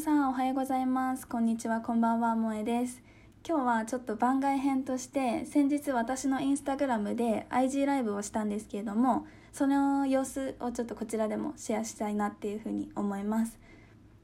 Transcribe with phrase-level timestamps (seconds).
[0.00, 1.28] さんおはようございます。
[1.28, 3.02] こんにちはこんばんは萌えです。
[3.46, 13.58] 今日はちょっと番外編として先日私のインスタグラムで IG ライブをしたんですけれどもその様子をちょっとこちらでもシェアしたいなっていうふうに思います。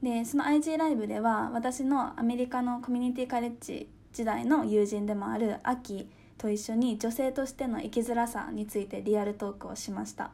[0.01, 6.09] でその IG ライブでは私のアメリカのコミュニティカレッジ時代の友人でもあるアキ
[6.39, 10.31] と一緒に女性としての生きづらさについてリアルトークをしました。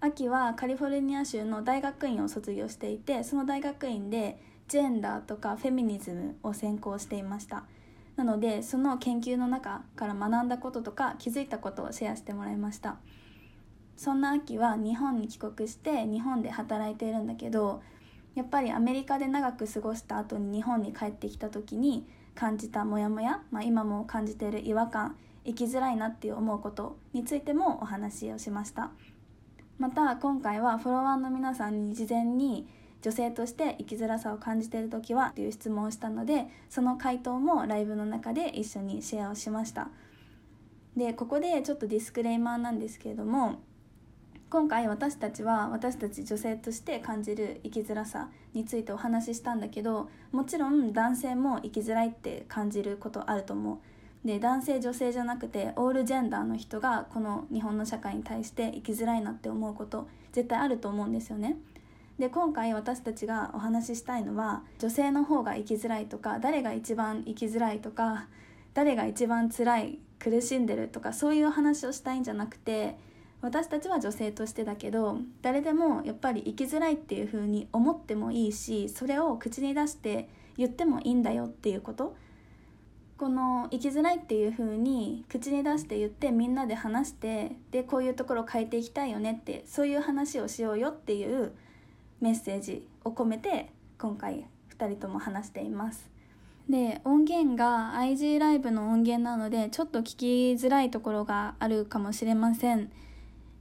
[0.00, 7.64] 秋はカリフォルニア州の大学院を卒業していてその大学院でジェンダーとかフェミニズムを専攻していました。
[8.16, 12.96] なのでその研究の中から学んだこととか気づいたことをシェアしてもらいました。
[13.96, 17.82] そんな秋は日本に帰国して日本で働いているんだけど
[18.34, 28.90] やっぱりアメリカで長く過ごした後に日本に帰ってきた時に感じたモヤモヤ、まあ、今も感じている違和感生きづらいなって思うことについてもお話をしました。
[29.78, 32.66] また今回はフォロワーの皆さんに事前に
[33.06, 39.90] 女性として生きづらさを感じている時はという質問をしたのでその回答もライブの中で一緒にシェアをしました
[40.96, 43.60] でここでちょっとディスクレイマーなんですけれども
[44.50, 53.74] 今回私たちは私たち女性として感じる生きづらさについてお話ししたんだけどもちろん男性も生きづらいって感じることあると思
[54.24, 61.56] うで男性女性じゃなくてオールジェンダーの人がこの日本の社会に対して生きづらいなって思うこと絶対あると思うんですよね。
[62.18, 68.26] で今回私たちがお話ししたいのは女性の方が生きづらいとか誰が一番生きづらいとか
[68.72, 72.96] 誰が一番辛い苦しんでるとかそういう話をしたいんじゃなくて
[73.42, 82.16] 私たちは女性としてだけど誰でもやっぱり生きづらいっていう風に思ってもいいしそれを口に出して言ってもいいんだよっていうこと。
[83.18, 91.52] この生きづらいっていう風に口に出して言ってみんなで話してでこういうところを変えていきたいよねってそういう話をしようよっていう
[92.20, 94.46] メッセージを込めて今回
[94.78, 96.10] 2人とも話しています。
[96.68, 100.26] で音源が IG ライブの音源なのでちょっと聞き
[100.60, 102.90] づらいところがあるかもしれません。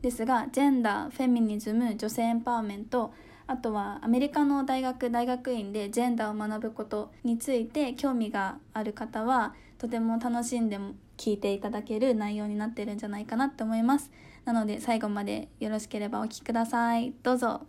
[0.02, 3.14] ですがジェンダーフェミニズム女性エンパワーメント
[3.48, 10.80] あとはアメリカの大学大学院でジェンダーを学ぶことについて興味がある方はとても楽しんで
[11.18, 14.12] 聞いていただける内容になってるんじゃないかなって思います。
[14.46, 17.14] なので最後までよろしければお聴きください。
[17.24, 17.62] どうぞ。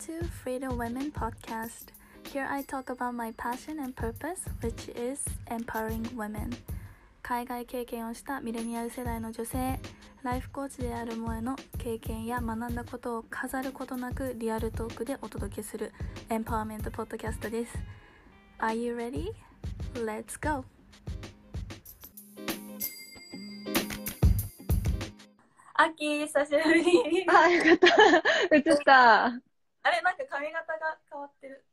[0.00, 1.92] To Freedom Women Podcast.
[2.32, 6.56] Here I talk about my passion and purpose, which is empowering women.
[7.22, 9.78] 海外経験をしたミレニアル世代の女性
[10.22, 15.92] ライフコーチである萌えの経験や学んだことを飾ることなくリアルトークでお届けする
[16.30, 17.78] エンパワーメントポッドキャストです
[18.58, 19.32] Are you ready?
[19.92, 20.64] Let's go!
[25.74, 28.56] アキ久しぶりあ、よかった。
[28.56, 29.49] 映った。
[29.82, 31.64] あれ、なんか髪型が変わってる。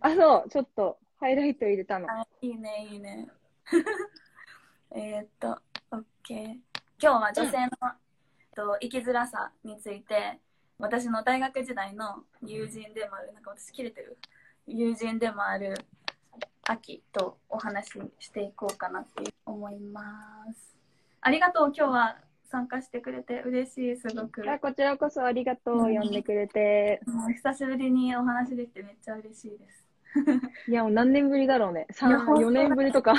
[0.00, 2.08] あ、そう、ちょっとハイライト入れたの。
[2.40, 3.28] いいね、いいね。
[4.90, 5.58] えー、っと、
[5.90, 6.34] OK。
[6.34, 6.60] 今
[6.98, 7.92] 日は女性の、うん、
[8.54, 10.40] と生きづらさについて、
[10.78, 14.18] 私の大学時代の友人でもある、なんか私切れてる
[14.66, 15.74] 友人でもある、
[16.64, 20.76] アキとお話ししていこうかなって思います。
[21.20, 22.16] ありがとう、今日は
[22.52, 24.42] 参加してくれて嬉しい、すごく。
[24.60, 27.00] こちらこそありがとう、呼んでくれて。
[27.06, 29.88] もう久しぶりにお話できてめっちゃ嬉しいです。
[30.68, 31.86] いや、もう何年ぶりだろうね。
[31.92, 33.14] 3、4年ぶりとか。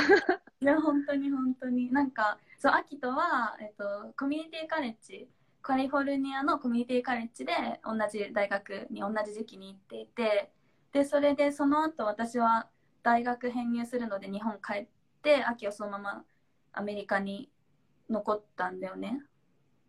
[0.61, 1.91] いや、本当に本当に。
[1.91, 5.27] なんか、そう、秋とは、えっと、コミュニティカレッジ、
[5.63, 10.51] カリフォルニアのコミュニティカレッジで同じ大学に同じ時期に行っていて、
[10.91, 12.69] で、それでその後私は
[13.01, 14.87] 大学編入するので日本帰っ
[15.23, 16.25] て、秋はそのまま
[16.71, 17.49] アメリカに
[18.09, 19.21] 残ったんだよね。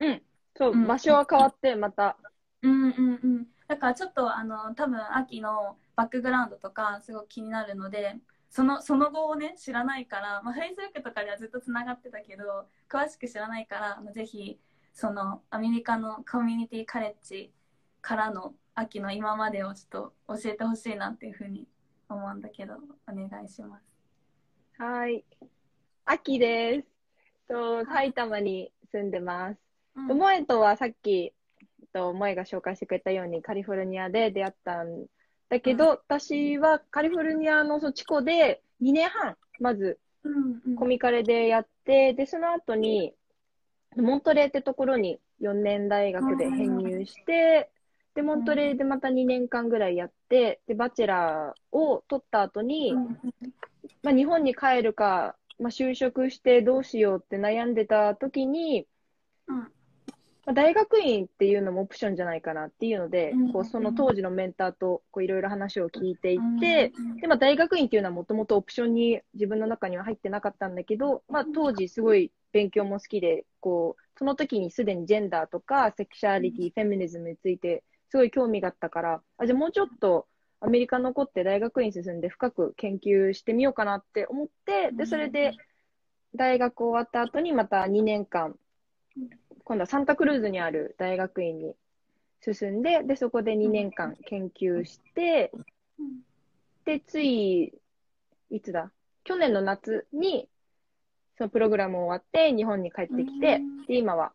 [0.01, 0.23] うん。
[0.57, 2.17] そう、うん、場所は変わって、また。
[2.63, 3.47] うんうんうん。
[3.69, 8.17] だからちょっと、あの、多分秋のバックグラウンドとかすごく気になるので
[8.51, 14.59] そのその後をね知らないから、まあ、Facebook とかではずっとつながってたけど詳しく知らないから、ぜひ
[14.93, 17.53] そのアメリカのコミュニティカレッジ
[18.01, 21.67] からの秋の今までをちょっと教えてほしいなっていうふうに
[22.09, 22.75] 思うんだけど
[23.09, 23.85] お願いします。
[24.79, 25.25] はい。
[26.05, 26.94] 秋です。
[27.49, 29.59] と埼玉に住んでます。
[29.97, 31.33] うん、萌とはさっき
[31.93, 35.07] と萌が紹介してくれたようにカリフォルニアで出会ったん
[35.49, 39.99] だけど、うん、私はカリフォルニアのそ地区で2年半、まず、
[40.77, 43.15] コミカレでやって、で、その後に、
[43.97, 47.71] モントレーってところに4年大学で編入して、
[48.15, 52.95] で、モントレーでまた2年間ぐらいやって、で、バチェラーを取った後に、
[54.03, 58.87] まあ、日本に帰るか、まあ、就職してどうしようって悩んでた時に、
[60.47, 80.27] まあ、大学院っていうのもオプションじゃないかなっていうので、うんこうその当時のメンターとこういろいろ話を聞いていうんて、で、まあ、大学院っていうのはもともとオプションに自分の中には入ってなかったんだけど、まあ、当時すごい勉強も好きで、こう、その時にすでにジェンダーとかセクシャリティ、フェミニズムについてすごい興味があったから、あ、じゃあもうちょっと
[80.65, 85.53] アメリカ残って大学院進んで深く研究してみようかなって思って、で、それで
[86.35, 88.57] 大学終わった後にまた2年間、
[89.65, 91.75] 今度はサンタクルーズにある大学院に
[92.41, 95.53] 進んで、で、そこで2年間研究して、
[96.87, 97.75] で、つい、
[98.51, 98.91] いつだ？
[99.23, 100.49] 去年の夏に、
[101.37, 104.33] そのプログラム終わって日本に帰ってきてうん、で、今は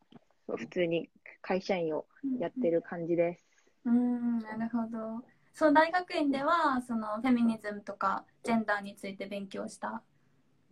[0.47, 1.09] 普通に
[1.41, 2.05] 会社員を
[2.39, 3.45] やってる感じです。
[3.85, 5.23] うんなるほど
[5.59, 10.01] そう大学院ではそのフェミニズムとかジェンダーについて勉強した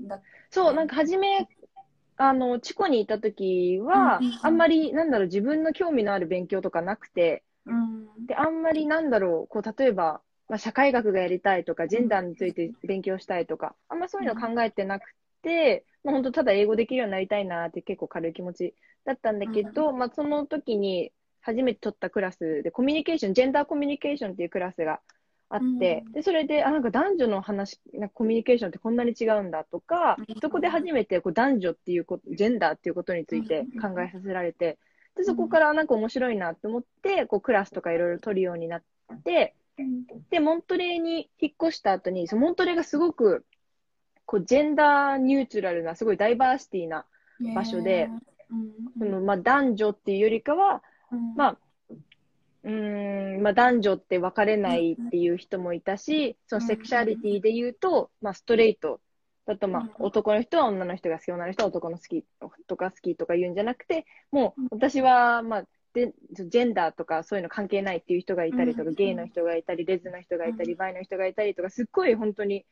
[0.01, 1.45] んだそう、なんか初め、
[2.15, 8.27] あの、チコにいた時はうんうんうん、あんまり、なんだろう、自分の興味のある勉強とかなくて、うん。
[8.27, 15.05] で、あんまりなんだろう、こう、例えば、まあ、社会学がやりたいとか、ジェンダーについて勉強したいとか、あんまそういうの考えてなく
[15.41, 18.75] て、まあ、本当ただ英語できるようになりたいなって結構軽い気持ち
[19.05, 21.11] だったんだけど、まあ、その時に
[21.41, 24.99] 初めて取ったクラスで、コミュニケーション、ジェンダーコミュニケーションっていうクラスが
[25.49, 26.11] あって、うん。
[26.11, 34.77] で、それで、あ、なんか男女の話、なんかコミュニケーションってこんなに違うんだとかうん、そこで初めてこう男女っていうこと、ジェンダーっていうことについて考えさせられて、
[35.15, 38.83] で、そこからなんか面白いなって思って、こうクラスとかいろいろ取るようになっ
[39.23, 39.55] て、
[40.29, 43.45] で、モントレーに引っ越した後に、そのモントレーがすごく、
[44.25, 47.05] こう、ジェンダーニュートラルな、すごいダイバーシティな、
[47.55, 48.09] 場所で、
[48.49, 48.71] うん。
[48.97, 50.81] その、まあ、男女っていうよりかは、うん
[51.35, 51.57] まあ、
[52.63, 58.99] うーん、まあ、男女って分かれないっていう人もいたし、そのセクシャリティで言うと、まあ、ストレート。
[59.47, 60.05] だと、まあ、うん。
[60.05, 62.25] 男の人は女の人が好き、女の人は男の好き
[62.67, 65.63] とか好きとか言うんじゃなくて、もう、私は、まあ、
[65.93, 68.93] でジェンダーとかそういうの関係ないっていう人がいたりとか、うん。
[68.93, 70.77] ゲイの人がいたり、レズの人がいたり、うん。
[70.77, 72.65] バイの人がいたりとか、すっごい本当に、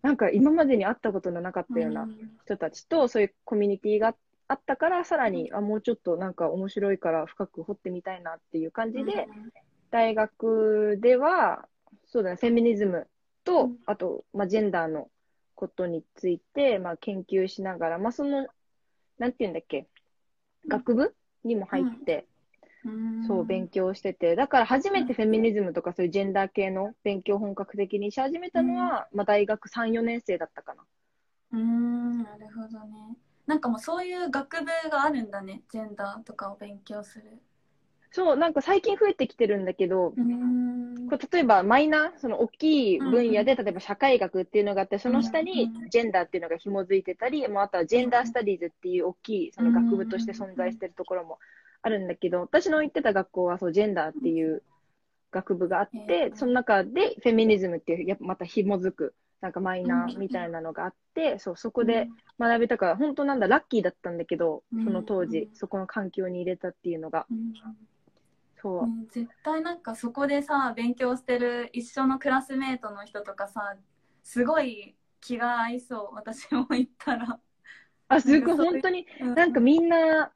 [0.00, 2.08] なんか今までに会ったことのなかったような
[2.44, 4.16] 人たちと、そういうコミュニティがあっ
[4.64, 9.28] たから、さらに、あ、もうちょっとなんか面白いから深く掘ってみたいなっていう感じで、
[9.90, 11.68] 大学では、
[12.06, 13.08] そうだね、フェミニズム
[13.44, 13.78] と、うん。
[13.86, 15.10] あと、まあ、ジェンダーの
[15.54, 18.48] ことについて、まあ、研究しながら、まあ、その、
[19.18, 19.86] なんていうんだっけ、
[20.66, 21.14] 学部
[21.44, 22.26] にも入って、
[23.26, 30.82] そう、勉強してて、だから初めてフェミニズムとかそういうジェンダー系の勉強を本格的にし始めたのは、まあ、大学3、4年生だったかな。
[31.52, 32.22] うーん。
[32.22, 33.16] なるほどね
[33.46, 37.40] なんかもうそういう学部があるんだねジェンダーとかを勉強する。
[38.10, 40.10] そう、なんか最近増えてきてるんだけど、
[41.08, 51.38] これ例えばマイナー、その大きい分野で、例えば社会学っていうのがあって、その下にうんジェンダーっていうのが紐づいてたり、もうあとはジェンダースタディーズっていう大きいその学部として存在してるところも
[51.82, 54.62] あるんだけど、私の行ってた学校はそうジェンダーっていう
[55.32, 62.08] 学部があってう、んその中でフェミニズムっていう、やっぱまた紐づく、なんかマイナーみたいなのがあって、そう、そこで
[62.38, 67.52] 学べたから、本当なんだ、ラッキーだったんだけど、その当時、そこの環境に入れたっていうのが、うん。
[68.62, 68.86] そう。
[68.86, 73.74] ね絶対なんかそこでさ勉強してる一緒のクラスメートの人とかさ
[74.22, 77.40] すごい気が合いそう私も行ったら、
[78.08, 80.32] あ、すごい、本当に、うなんかみんな、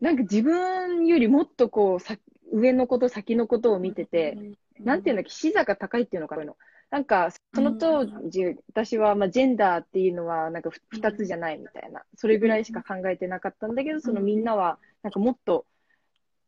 [0.00, 2.16] なんか自分よりもっとこう、さ
[2.52, 4.38] 上のこと、先のことを見てて、
[4.80, 6.56] なんていうんだっけ、視座が高いっていうのかな、の。
[6.90, 15.66] なんか、その当時、私は、まあ、ジェンダーっていうのは、なんかふ、二つじゃないみたいな、それぐらいしか考えてなかったんだけど、そのみんなは、なんかもっと、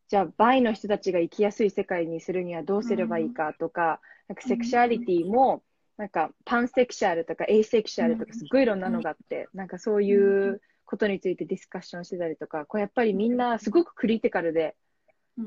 [0.09, 5.63] じゃあ、バイの人たちが生きやすい世界にするにはどうすればいいかとか、なんかセクシャリティも、
[5.99, 14.75] なんか、 pansexual とか、 asexual とか、すっごいいろんなのがあって、なんかそういうことについてディスカッションしてたりとか、こうやっぱりみんなすごくクリティカルで、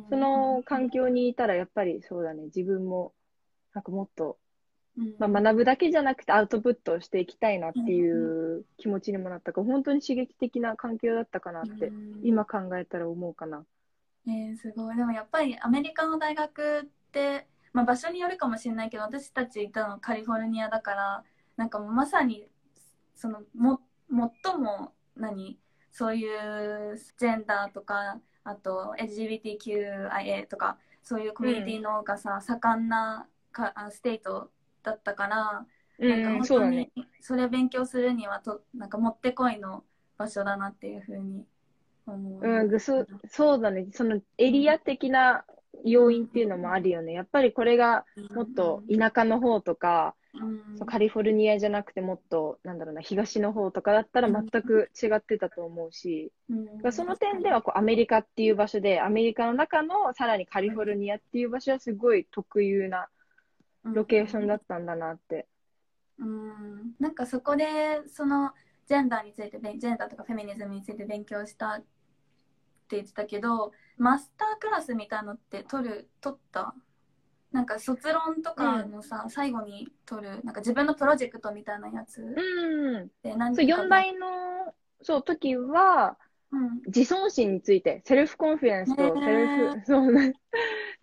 [0.10, 3.14] その環境にいたら、やっぱりそうだね、自分も、
[3.74, 4.38] なんかもっと、
[5.18, 11.92] まあ、学ぶだけじゃなくてアウトプットをしていきたいなっていう気持ちにもなったから、本当に刺激的な環境だったかなって、
[12.24, 13.66] 今考えたら思うかな。
[14.28, 14.96] えー、すごい。
[14.96, 21.24] でもやっぱりアメリカの大学って、まあ、場所によるかもしれないけど私たちいたのカリフォルニアだから
[21.58, 22.48] なんかもうまさに
[23.16, 23.80] そのも
[24.44, 25.60] 最も何
[25.92, 34.52] そういうジェンダーとかあと LGBTQIA とかそういうコミュニティのがさ、盛んなかあ state
[34.84, 35.66] だったから、
[36.00, 36.92] うん、なんか本当に。
[37.22, 39.84] それ勉強するにはとなんかもってこいの
[40.18, 41.46] 場所だなっていうふうに
[42.06, 42.42] 思う。
[42.42, 43.88] うん、ぐそそうだね。
[43.92, 45.46] そのエリア的な
[45.84, 47.14] 要因っていうのもあるよね。
[47.14, 50.24] やっぱりこれがもっと田舎の方とか、うん
[50.88, 63.10] カリフォルニアじゃなくてもっと、なんだろうな、東の方とかだったら全く違ってたと思うし、うんその点ではこうアメリカっていう場所で、アメリカの中のさらにカリフォルニアっていう場所はすごい特有な
[63.84, 65.48] ロケーションだったんだなって。
[66.20, 66.94] うん。
[67.00, 67.66] なんかそこで
[68.08, 68.52] その
[68.88, 71.86] ジェンダーについて勉ジェンダーとかフェミニズムについて勉強したって
[72.98, 76.76] 言ってたけどマスタークラスみたいのって取る取った？
[77.52, 82.24] なんか卒論とかのさ、最後に取るなんか自分のプロジェクトみたいなやつ？
[82.24, 83.12] うん。
[83.22, 84.74] で何そう、4大の、
[85.04, 86.18] そう、時は、
[86.52, 86.82] うん。
[86.88, 90.34] 自尊心について、セルフコンフィデンスとねセルフ、そうね、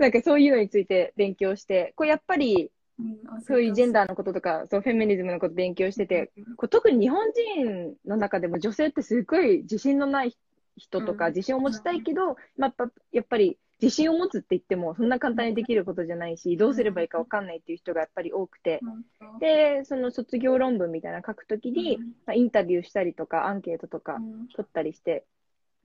[0.00, 7.30] なんかそういうのについて勉強して、こうやっぱり、うん、そういうジェンダーのこととか、そう、フェミニズムのこと勉強してて、こう特に日本
[7.64, 10.36] 人の中でも女性ってすごい自信のない
[10.76, 11.32] 人とか、うん。
[11.32, 18.80] 自信を持ちたいけど、まあ、やっぱり自信を持つって言っても、そんな簡単にできることじゃないし、どうすればいいかわかんないっていう人がやっぱり多くて、
[19.20, 19.38] うん。
[19.38, 22.02] で、その卒業論文みたいなの書くときに、うん。
[22.26, 24.48] まあ、インタビューしたりとか、アンケートとかうん。
[24.48, 25.24] 取ったりして、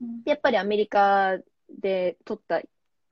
[0.01, 0.21] うん。
[0.25, 1.37] やっぱりアメリカ
[1.79, 2.61] で取った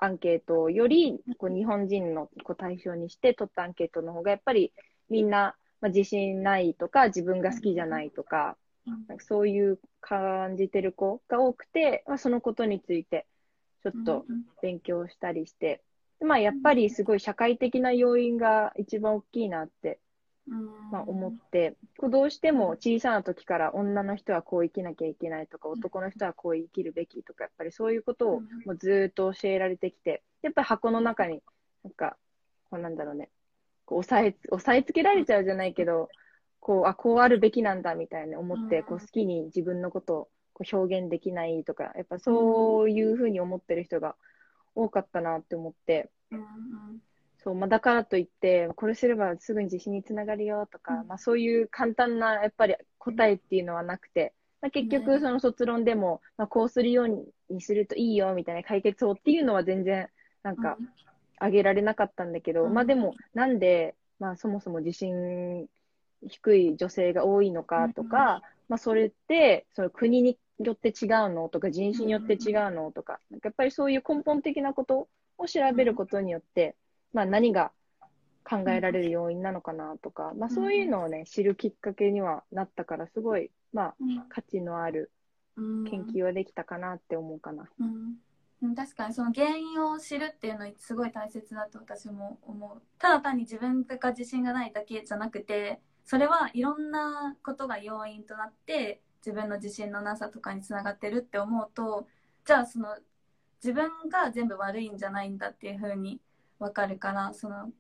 [0.03, 4.74] アンケートより、こう日本人のこう対象にして取ったアンケートの方が、やっぱり
[5.10, 9.05] みんな、まあ、自信ないとか、自分が好きじゃないとか、うん。
[9.07, 13.27] なんかそういう感じてる子が多くて、まあ、そのことについて
[13.83, 14.25] ちょっと
[14.62, 15.81] 勉強したりして、
[16.19, 19.98] まあやっぱりすごい社会的な要因が一番大きいなってうん
[20.91, 31.41] まあ、思って、こうどうしても小さな時から女の人はこう生きなきゃいけないとか、男の人はこう生きるべきとか、やっぱりそういうことをうんもうずーっと教えられてきて、やっぱり箱の中に、
[31.83, 32.17] なんか、
[32.69, 33.29] こうなんだろうね、
[33.85, 36.09] こう押さえつ、押さえつけられちゃうじゃないけど、
[36.59, 38.83] こう、あ、こうあるべきなんだみたいに思って、うん。
[38.83, 44.15] こう好きに自分のことをこう表現できないとか、やっぱそういうふうに思ってる人が
[44.75, 46.09] 多かったなって思って、
[47.43, 51.07] そう、まあ、だからといって、これすればすぐに自信につながるよとか、うん。
[51.07, 60.09] まあ、そういう簡単な、やっぱり答えっていうのはなくて、まあ、結局、ねその卒論でも、まあ、こうするようにするといいよみたいな解決法っていうのは全然、
[60.41, 60.77] なんか、
[61.38, 62.73] あげられなかったんだけど、うん。
[62.73, 65.67] まあ、でも、なんで、まあ、そもそも自信
[66.29, 76.75] 低い女性が多いのかとか、まあ、それって、その国によって違うのとか、人種によって違うのとか、なんかやっぱりそういう根本的なことを調べることによって、
[77.13, 77.72] まあ、何が
[78.43, 84.29] 考えられる要因なのかなとか、まあ、そういうのをね、知るきっかけにはなったから、すごい、まあ、うん。
[84.29, 85.12] 価値のある
[85.55, 87.70] うん研究はできたかなって思うかな。
[87.79, 88.15] うん。
[88.63, 92.82] うん、確かにその原因を知るっていうのはすごい大切だと私も思う。
[92.98, 102.08] ただ単に自分が自信がないだけじゃなくてそれはいろんなことが要因となって自分の自信のなさとかにつながってるって思うと
[102.46, 102.98] じゃあその
[103.62, 106.22] 自分が全部悪いんじゃないんだっていうふうに
[106.60, 107.72] 分かるからその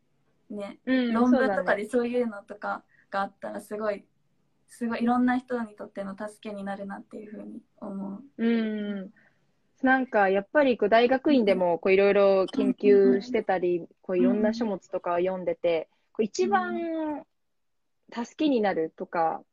[0.49, 4.05] ねうん論文とかでそういうのとかがあったらすごい
[4.67, 8.43] すごいいろんな人にとっての助けになるなっていうふうに思う。
[8.43, 9.11] うん。
[9.83, 17.23] なんか、やっぱりこう大学院でもこういろいろ研究してたり、こういろんな書物とかを読んでて、こう一番
[18.11, 19.43] 助けになるとか、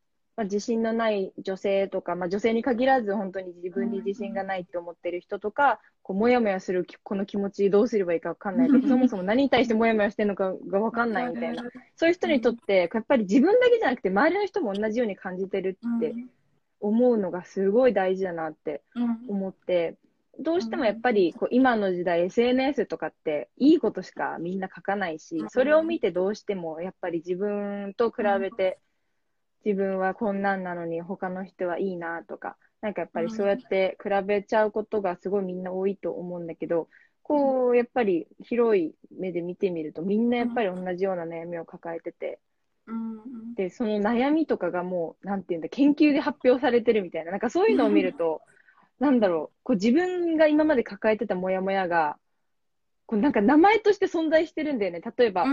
[0.41, 11.63] まあ、自信のない女性とか、まあ、女性に限らず本当に自分に自信がないって思ってる人とか、こうもやもやするこの気持ちどうすればいいかわかんないとか、そもそも何に対してもやもやしてるのかがわかんないみたいな。
[11.95, 16.15] そういう人にとって、やっぱり自分だけじゃなくて周りの人も同じように感じてるって
[16.81, 19.99] 思うのがすごい大事だなってうん思って、
[20.39, 28.79] どうしてもやっぱりこう今の時代 SNS とかっていいことしかみんな書かないし、それを見てどうしてもやっぱり自分と比べて
[29.65, 36.89] 自分はこんなんなのに他の人はいいなとか、なんかやっぱりそうやって比べちゃうことがすごいみんな多いと思うんだけど、
[37.23, 42.41] こうやっぱり広い目で見てみるとみんなやっぱり同じような悩みを抱えてて、
[42.87, 48.43] うんで、その悩みとかがもう、なんていうんだ、研究で発表されてるみたいな、なんかそういうのを見ると、
[48.99, 52.19] なんだろう、こう自分が今まで抱えてたモヤモヤが、
[53.07, 55.01] こうなんか名前として存在してるんだよね。
[55.17, 55.47] 例えば、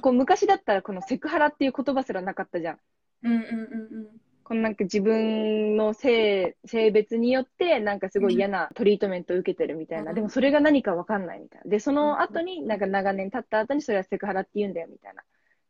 [0.00, 2.78] こう昔だったらこのセクハラっていう言葉すらなかったじゃん。
[3.22, 3.42] うんうんう
[4.00, 10.10] んこのなんか自分の性、性別によってなんかすごい嫌なトリートメントを受けてるみたいな。
[10.10, 11.70] うんでもそれが何かわかんないみたいな。
[11.70, 15.22] で、その後になんか長年経った後にそれはセクハラって言うんだよみたいな。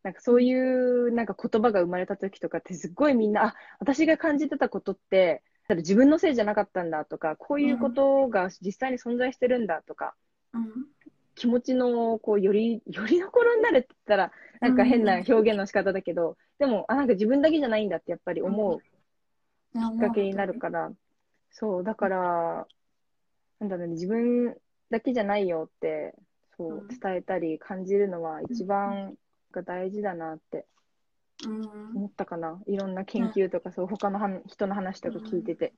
[0.02, 10.14] なんかそういうなんか言葉が生まれた時とかってすっごいみんな、あ、私が感じてたことって、ただ自分のせいじゃなかったんだとか、こういうことが実際に存在してるんだとか、
[10.54, 10.62] うん
[11.34, 14.32] 気持ちのこうより、よりどころになるって言ったら、
[14.62, 18.84] なんか変な表現の仕方だけど、でも、あ、なんか自分だけじゃないんだってやっぱり思うき
[19.80, 20.92] きっかけになるから、
[21.50, 22.68] そう、だから、
[23.60, 24.56] なんだろうね、自分
[24.90, 26.14] だけじゃないよって、
[26.56, 29.16] そううん、伝えたり感じるのは一番
[29.50, 30.66] が大事だなって
[31.44, 31.96] うん。
[31.96, 32.62] 思ったかな。
[32.66, 35.74] いろんな研究とか、そう、他のはん人の話とか聞いてて。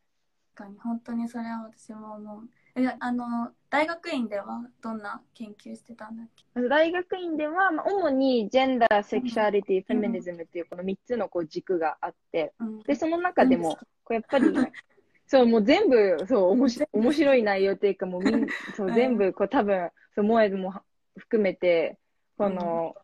[0.54, 6.44] 確かに本当にそれは私も思うえあの大学院ではどんな研究してたんだっけ？
[6.68, 12.82] 大学院では、まあ、主にジェンダー、セクシャリティ、フェミニズムっていうこの3つのこう軸があって、うん。
[12.82, 14.52] で、その中でも、こうやっぱり、
[15.26, 20.82] そう、もう全部、そう、おもし面白い内容っていうか、もうみん、そうう、ん全部、こう多分、そう、萌えもは
[21.16, 21.98] 含めて、
[22.38, 22.94] この、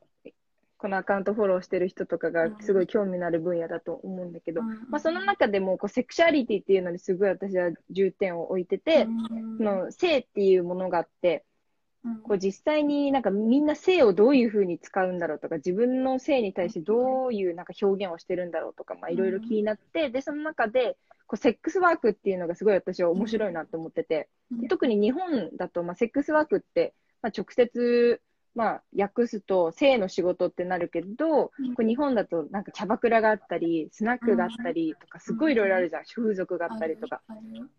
[0.81, 9.07] このアカウントフォローしてる人とかがすごい興味のある分野だと思うんだけど、まあ、その中でも、こう、セクシャリティっていうのにすごい私は重点を置いてて、
[9.59, 11.45] その、性っていうものがあって、
[12.23, 20.97] こう実際になんかみんな性をどういうふうに使うんだろうとか、自分の性に対してどういうなんか表現をしてるんだろうとか、まあいろいろ気になって、で、その中で、
[21.27, 28.23] こうセックスワークっていうのがすごい私は面白いなと思ってて、で特に日本だと、まあセックスワークって、まあ直接、
[28.61, 31.87] まあ訳すと性の仕事ってなるけど、うん。
[31.87, 36.02] 日本だとなんかキャバクラがあったり、スナックがあったりとか、すごいいろいろあるじゃん。
[36.05, 37.23] 風俗があったりとか。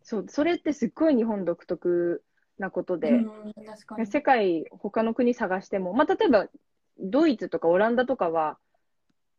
[0.02, 2.24] そう、それってすっごい日本独特
[2.58, 6.48] なことで、うん世界、他の国探しても、まあ、例えば、
[7.00, 8.58] ドイツとかオランダとかは、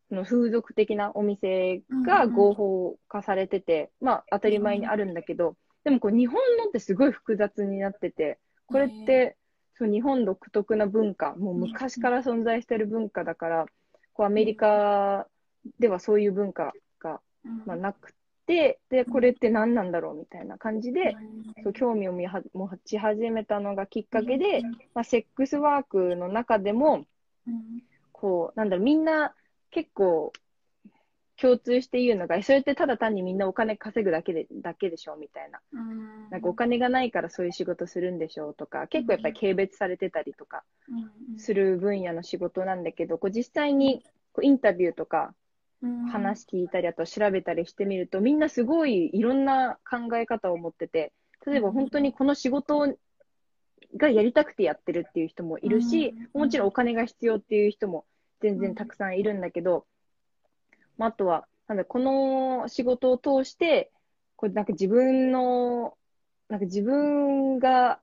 [0.08, 9.36] その風俗的なお店が合法化されてて、まあ、当たり前にあるんだけど、でもこう、日本のってすごい複雑になってて、これって、
[9.78, 13.66] そう日本独特な文化、もう昔から存在してる文化だから、
[14.12, 15.26] こう、アメリカ
[15.78, 17.62] ではそういう文化が、うん。
[17.64, 18.14] まあ、なく
[18.46, 21.16] て、で、これって何なんだろうみたいな感じで、
[21.56, 21.64] うん。
[21.64, 24.62] そう興味を見は持ち始めたのがきっかけで、
[24.94, 27.06] まあ、セックスワークの中でも、
[27.46, 27.82] うん。
[28.12, 29.34] こう、なんだろう、みんな
[29.70, 30.32] 結構
[31.42, 35.60] 共通して言うのが、それってただ単にみんなお金稼ぐだけで、だけでしょみたいな。
[35.72, 36.30] うん。
[36.30, 45.34] なんかお金がないからそういう仕事するんでしょうとか、結構やっぱり軽蔑されてたりとかうんする分野の仕事なんだけど、こう実際にこうインタビューとか
[45.82, 46.06] うん。
[46.06, 51.12] 話聞いたり、あと調べたりしてみると、みんなすごいいろんな考え方を持ってて、
[51.44, 52.86] 例えば本当にこの仕事
[53.96, 56.40] がやりたくてやってるっていう人もいるし、うん。
[56.42, 58.04] もちろんお金が必要っていう人も
[58.40, 59.84] 全然たくさんいるんだけど、
[60.98, 63.90] まあ、あとは、なんだ、この仕事を通して、
[64.36, 65.96] これなんか自分の、
[66.48, 68.00] なんか自分が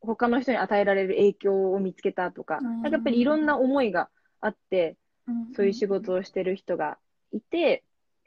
[0.00, 2.64] 他の人に与えられる影響を見つけたとか、うん。
[2.64, 4.08] なんかやっぱりいろんな思いが
[4.40, 5.54] あって、うん。
[5.54, 6.98] そういう仕事をしてる人が
[7.32, 7.84] いて、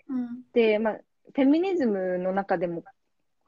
[0.07, 0.43] うん。
[0.53, 0.93] で、まあ、
[1.33, 2.83] フェミニズムの中でも、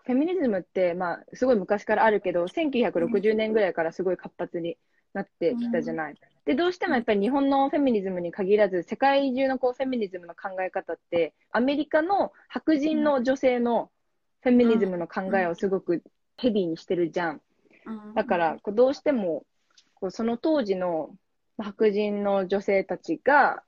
[0.03, 4.77] フェミニズムって、まあ、すごい昔からあるけど、1960年ぐらいからすごい活発に
[5.13, 6.15] なってきたじゃない。
[6.45, 13.89] で、どうしてもやっぱり日本のフェミニズムに限らず、世界中のこうフェミニズムの考え方って、アメリカの白人の女性の
[14.41, 16.03] フェミニズムの考えをすごく
[16.37, 17.41] ヘビーにしてるじゃん。
[17.85, 19.45] うんだから、こうどうしても、
[19.95, 21.15] こうその当時の
[21.57, 23.63] 白人の女性たちが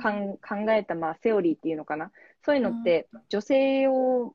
[0.00, 2.10] かん考えた、まあ、セオリーっていうのかな。
[2.44, 4.34] そういうのって、女性を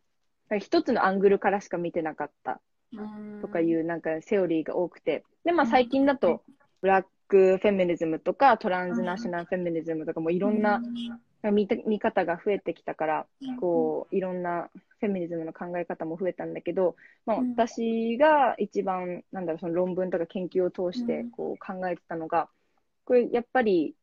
[0.59, 2.59] 一つのアングルからしか見てなかった
[3.41, 5.23] とかいうなんかセオリーが多くて。
[5.43, 6.43] で、まあ最近だと、
[6.81, 10.81] ブラックフェミニズムとかトランスナショナルフェミニズムとかもいろんな
[11.43, 13.25] 見た見方が増えてきたから、
[13.59, 17.51] こう、いろんなフェミニズムの考え方も増えたんだけど、まあうん。
[17.51, 21.31] 私が一番、なんだろう、その論文とか研究を通してうん。
[21.31, 22.49] こう考えてたのが、
[23.05, 23.95] これやっぱり、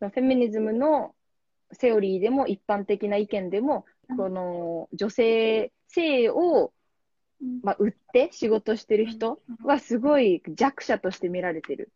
[0.00, 1.14] フェミニズムの
[1.72, 4.16] セオリーでも一般的な意見でも、うん。
[4.16, 6.72] この女性、性を、
[7.62, 11.92] まあ、売って仕事してる人はすごい弱者として見られてる。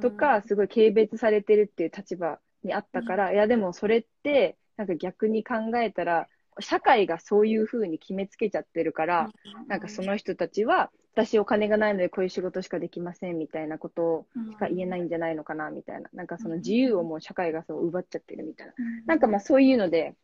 [0.00, 6.28] とか、すごい軽蔑されてるっていう立場にあったから、いやでもそれって、なんか逆に考えたら、
[6.60, 9.30] 社会がそういうふうに決めつけちゃってるから、
[9.68, 16.10] なんかその人たちは、私お金がないのでこういう仕事しかできませんみたいなことしか言えないんじゃないのかなみたいな。
[16.12, 18.74] なんかその自由をもう社会がそう奪っちゃってるみたいな。
[19.06, 20.14] なんかまあそういうので、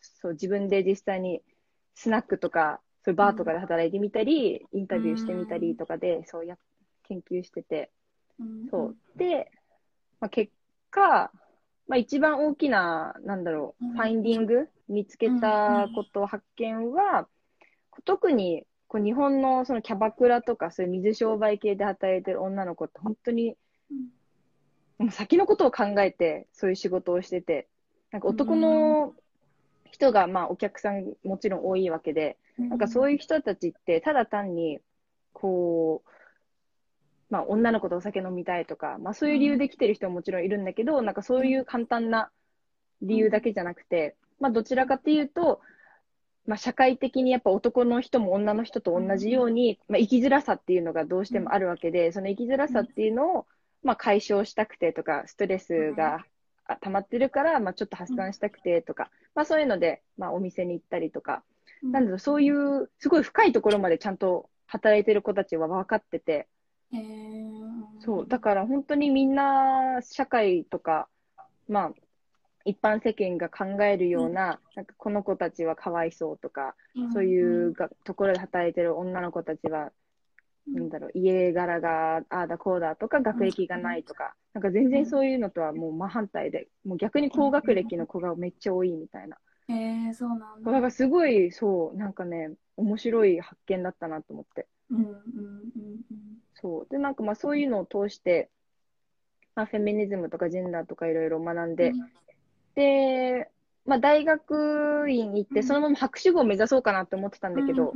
[0.00, 1.42] そう自分で実際に
[1.96, 6.58] スナックとか、そういうバーとかで働いてみたり、インタビューしてみたりとかで、そうや、
[7.04, 7.92] 研究してて、
[8.68, 8.96] そう。
[9.16, 9.52] で、
[10.18, 10.52] まあ、結
[10.90, 11.30] 果、
[11.86, 13.92] まあ、一番大きな、なんだろう、うん。
[13.92, 17.28] ファインディング、見つけたこと、発見は、
[18.04, 23.54] 特にこう日本のそのキャバクラとか、そういう水商売系で働いてる女の子って、本当に、
[24.98, 27.68] もう先のことを考えて、そういう仕事をしてて、
[28.10, 29.14] なんか男の
[29.92, 34.80] 人が、まあ、お客さんもちろん多いわけで、なんかそういう人たちって、ただ単に、
[35.32, 36.10] こう、
[37.28, 42.30] まあ、女の子とお酒飲みたいとか、まあ、そういう理由で来てる人ももちろんいるんだけど、なんかそういう簡単な
[43.02, 45.60] 理由だけじゃなくて、まあ、どちらかっていうと、
[46.46, 53.46] まあ、社会的にやっぱ男の人も女の人と同じように、まあ、生きづらさっていうのがどうしてもあるわけで、その生きづらさっていうのを、
[53.82, 56.24] まあ、解消したくてとか、ストレスが
[56.66, 61.42] あ溜まってるから、まあ、ちょっと発散したくてとか、まあ、そういうので、まあ、お店に行ったりとか、
[61.92, 66.48] なんだろう、そういう、すごい深いところまでちゃんと働いてる子たちは分かってて、
[67.98, 71.08] そう、だから本当にみんな、社会とか、
[71.68, 71.94] まあ、
[72.64, 76.76] 一般世間が考えるような、なんかこの子たちはかわいそうとか、
[77.08, 79.92] そういうがところで働いてる女の子たちは、
[80.72, 89.38] なんだろう、家柄がああだこうだとか、学歴がないとか、なんか全然そういうのとはもう真反対で、もう逆に高学歴の子がめっちゃ多いみたいな。
[89.68, 90.70] へえそうなんだ。
[90.70, 94.66] だからすごい、そう、なんかね、面白い発見だったなと思って。
[94.90, 95.96] うんうんうん
[96.54, 96.86] そう。
[96.90, 98.50] で、なんかまあそういうのを通して、
[99.54, 101.92] まあフェミニズムとかジェンダーとかいろいろ学んで、
[102.74, 103.50] で、
[103.84, 107.92] まあ大学院行って、そのまま博士号を目指そうかなって思ってたんだけど、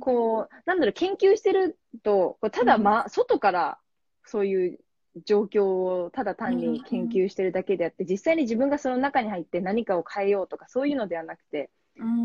[0.00, 3.78] こう、なんだろう、研究してると、こうただま、外から
[4.24, 4.80] そういう
[5.24, 11.70] 状況をただ単に研究してるだけであって、実際に自分がその中に入って何かを変えようとかそういうのではなくて、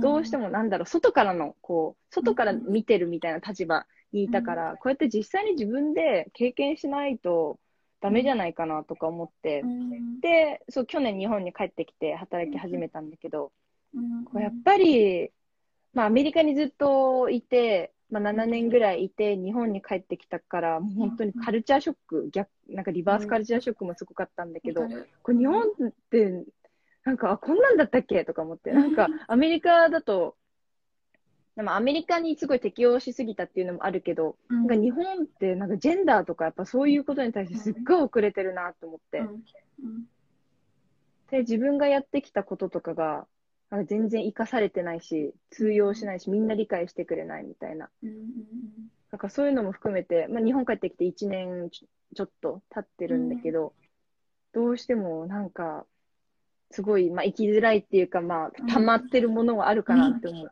[0.02, 7.60] どうしてもなんだろう、外からの、こう、外から見てるみたいな立場にいたから、こうやって実際に自分で経験しないと
[8.02, 9.64] ダメじゃないかなとか思って、
[10.22, 13.54] で、そう、去年日本に帰ってきて働き始めたんだけど、
[14.26, 15.32] こうやっぱり、
[15.94, 24.88] まあアメリカにずっといて、まあ7年ぐらいいて、日本に帰ってきたから、もう本当にカルチャーショック、逆、なんかリバースカルチャーショックもすごかったんだけど、
[25.24, 26.46] これ日本って、
[27.04, 28.24] なんか、あ、こんなんだったっけ？
[28.26, 30.36] とか思って、なんか、アメリカだと、
[31.56, 39.24] でもアメリカにすごい適応しすぎたっていうのもあるけど、なんか日本ってなんかジェンダーとかやっぱそういうことに対してすっごい遅れてるなと思って、
[41.30, 43.28] で、自分がやってきたこととかが、
[43.72, 47.90] なんか全然活かされてないし、通用しないし、みんな理解してくれないみたいな。
[49.12, 53.74] なんかそういうのも含めて、まあ日本帰ってきて1年ちょちょっと経ってるんだけど、
[54.54, 55.86] どうしてもなんか、
[56.70, 60.52] すごい、まあ生きづらいっていうか、まあ溜まってるものはあるかなって思う。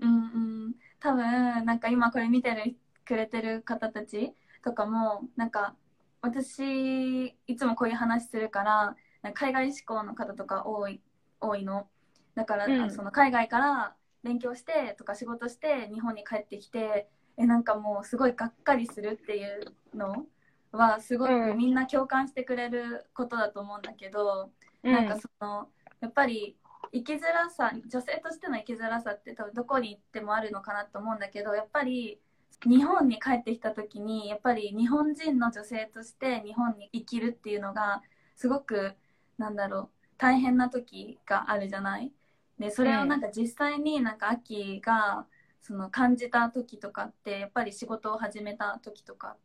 [0.00, 5.74] うんうん、多分なんか今これ見てるくれてる方たちとかもなんか
[6.20, 8.96] 私いつもこういう話するから
[9.32, 11.00] 海外志向の方とか多い
[11.40, 11.88] 多いの
[12.36, 12.90] だから、うん。
[12.90, 20.26] その海外から勉強してとか仕事して日本に帰ってきてえなんかもうすごいがっかりするっていうの
[20.72, 21.58] はすごくうん。
[21.58, 24.52] みんな共感してくれることだと思うんだけど、
[24.84, 25.68] なんかその
[26.00, 26.56] やっぱり
[26.92, 32.20] 生きづらさ女性としての生きづらさって多分どこに行ってもあるのかなと思うんだけどやっぱり
[32.66, 38.02] 日本に帰ってきた時にやっぱり日本人の女性として日本に生きるっていうのが
[38.34, 38.94] すごく
[39.38, 42.12] なんだろう大変な時があるじゃない？
[42.58, 45.26] でそれをなんか実際になんか秋が
[45.60, 49.36] その感じた時とかってやっぱり仕事を始めた時とか。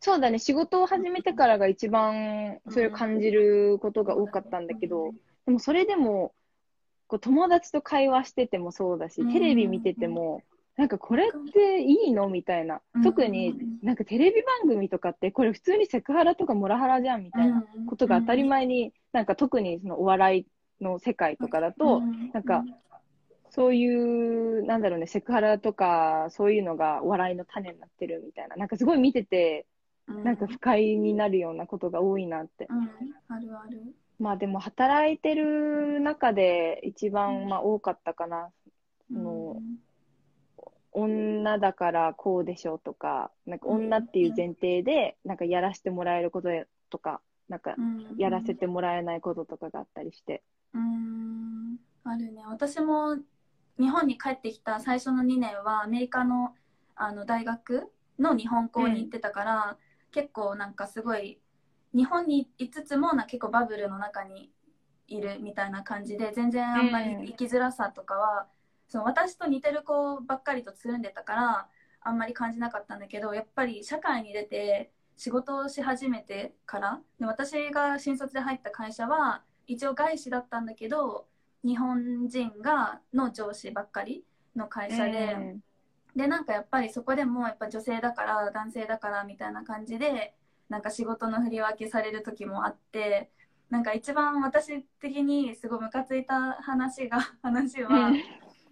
[0.00, 5.12] そうだね、仕事を始めてからが一番それを感じることが多かったんだけど、
[5.44, 6.32] でもそれでも、
[7.08, 10.42] こう友達と会話しててもそうだし、テレビ見てても、
[10.76, 12.80] なんかこれっていいのみたいな。
[13.02, 20.46] 特になんかテレビ番組とかってこれ普通にセクハラとかモラハラじゃんみたいなことが当たり前に、なんか特にそのお笑い
[20.80, 22.00] の世界とかだと、
[22.32, 22.64] なんか
[23.50, 28.56] そういう、なんだろうね、セクハラとかそういうのがお笑いの種になってるみたいな。
[28.56, 29.66] なんかすごい見てて、
[30.06, 32.66] なんか不快になるようなことが多いなって。
[32.68, 32.90] うん、
[33.28, 33.82] あるある。
[34.18, 38.50] まあでも働いてる中で一番まあ多かったかな。
[39.10, 39.62] その
[40.92, 46.48] 女だからこうでしょうとか、なんか女っていう前提で、なんかやらせてもらえること
[46.90, 47.76] とか、なんか
[48.16, 50.42] やらせてもらえないこととかがあったりして。
[50.74, 52.42] うん、あるね。
[52.46, 53.16] 私も
[53.78, 56.54] 日本に帰ってきた最初の2年はアメリカの
[56.96, 59.76] あの大学の日本校に行ってたから、
[60.10, 61.38] 結構なんかすごい
[61.94, 64.50] 日本にいつつもな結構バブルの中に
[65.06, 68.48] いるみたいな感じで全然あんまり生きづらさとかは、
[68.88, 71.68] その私と似てる子ばっかりとつるんでたから
[72.00, 81.26] あんまり感じなかったんだけどやっぱり社会に出て仕事をし始めてからで私が新卒で入った会社は一応外資だったんだけど
[81.64, 84.24] 日本人がの上司ばっかり
[84.56, 85.62] の会社で、うん
[86.16, 90.34] でなんかやっぱりそこでもやっぱ女性だから男性だからみたいな感じで
[90.68, 93.30] なんか仕事の振り分けされる時もあって
[93.70, 98.10] なんか一番私的にすごいムカついた話が 話は、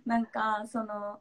[0.06, 1.20] なんかその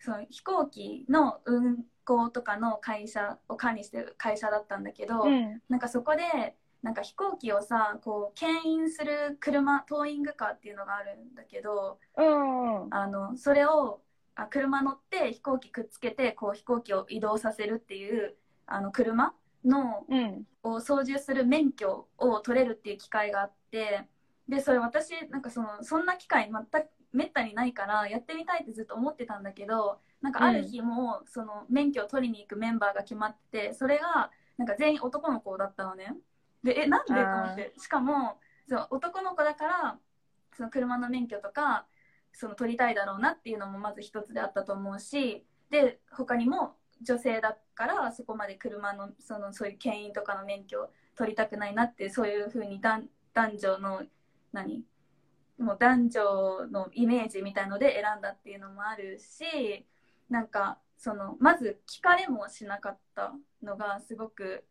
[0.00, 5.62] その飛行機の運航とかの会社を管理してる会社だったんだけど、うん。
[5.68, 14.00] なんかそこでなんか飛行機をさこう牽引する車トーイングカーっていうのがあるんだけどうんあのそれを
[14.34, 18.34] あ車乗って飛行機くっつけてこう飛行機を移動させるっていう
[18.66, 20.44] あの車のうん。
[20.64, 24.06] を操縦する免許を取れるっていう機会があって
[24.48, 36.14] でそれ私なんかそのそんな機会全くめったにないからやってみたいってずっと思ってたんだけどなんかある日もその免許を取りに行くメンバーが決まっててそれがなんか全員男の子だったのね
[36.62, 37.14] でえなんで？
[37.14, 37.72] と思って。
[37.78, 39.98] しかもその男の子だから
[40.56, 41.86] その車の免許とか
[42.32, 53.08] その取りたいだろうなっていうのもまず一つであったと思うしで他にも女性だからそこまで車のそのそういう牽引とかの免許を取りたくないなってそういうふうに男
[53.58, 54.02] 女の
[54.52, 54.84] 何？
[55.58, 59.86] もう男女のイメージみたいので選んだっていうのもあるし
[60.28, 64.64] なんかそのまず聞かれもしなかったのがすごく、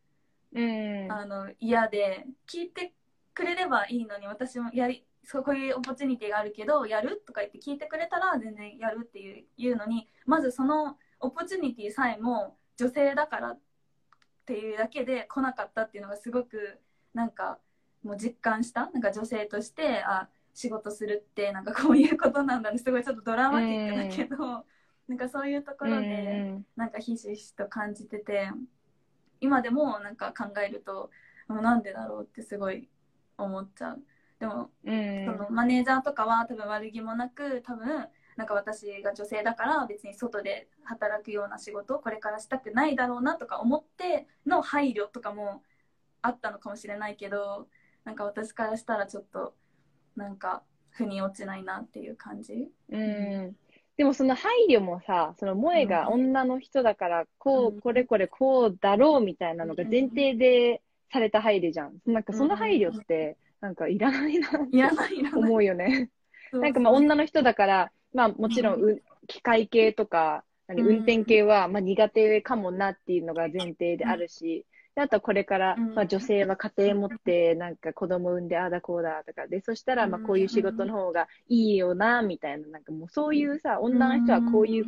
[0.53, 2.93] うん、あの嫌で聞いて
[3.33, 13.59] くれればいいのに私もやりそういう opportunity があるけどやるとか言って聞いてくれたら全然やるっていう言うのにまずその opportunity さえも女性だからっ
[14.45, 16.79] ていうだけで来なかったっていうのがすごく
[17.13, 17.59] なんか
[18.03, 24.65] もう実感したなんか女性としてあ仕事するってなんかこういうことなんだねすごいちょっとドラマティックだけど、
[25.07, 28.49] なんかそういうところでなんかひしひしと感じてて
[29.41, 31.09] 今でもなんか考えると
[31.49, 32.87] なんでだろうってすごい
[33.37, 34.03] 思っちゃう。
[34.39, 45.61] でも、そのマネージャーとかは多分悪気もなく多分なんか私が女性だから別に外で働くような仕事をこれからしたくないだろうなとか思っての配慮とかも
[46.21, 47.67] あったのかもしれないけど
[48.03, 49.53] なんか私からしたらちょっと
[50.15, 52.71] なんか腑に落ちないなっていう感じ。
[52.89, 53.55] うん
[54.01, 60.81] でもその配慮もさ、その萌えが女の人だから、こう、これこれこうだろうみたいなのが前提で
[61.13, 61.93] された配慮じゃん。
[62.07, 66.09] なんかその配慮って、なんかいらないなって思うよね。
[66.51, 79.47] なんかまあ女の人だから、まあもちろん、う機械系とか、運転系はまあ苦手かもなっていうのが前提であるし、であとはこれから、まあ、女性は家庭持ってなんか子供産んでああだこうだとか。
[79.47, 82.67] でそしたらまあこういう仕事の方がいいよなみたいな。
[82.67, 84.85] なんかもうそういうさ女の人はこういう、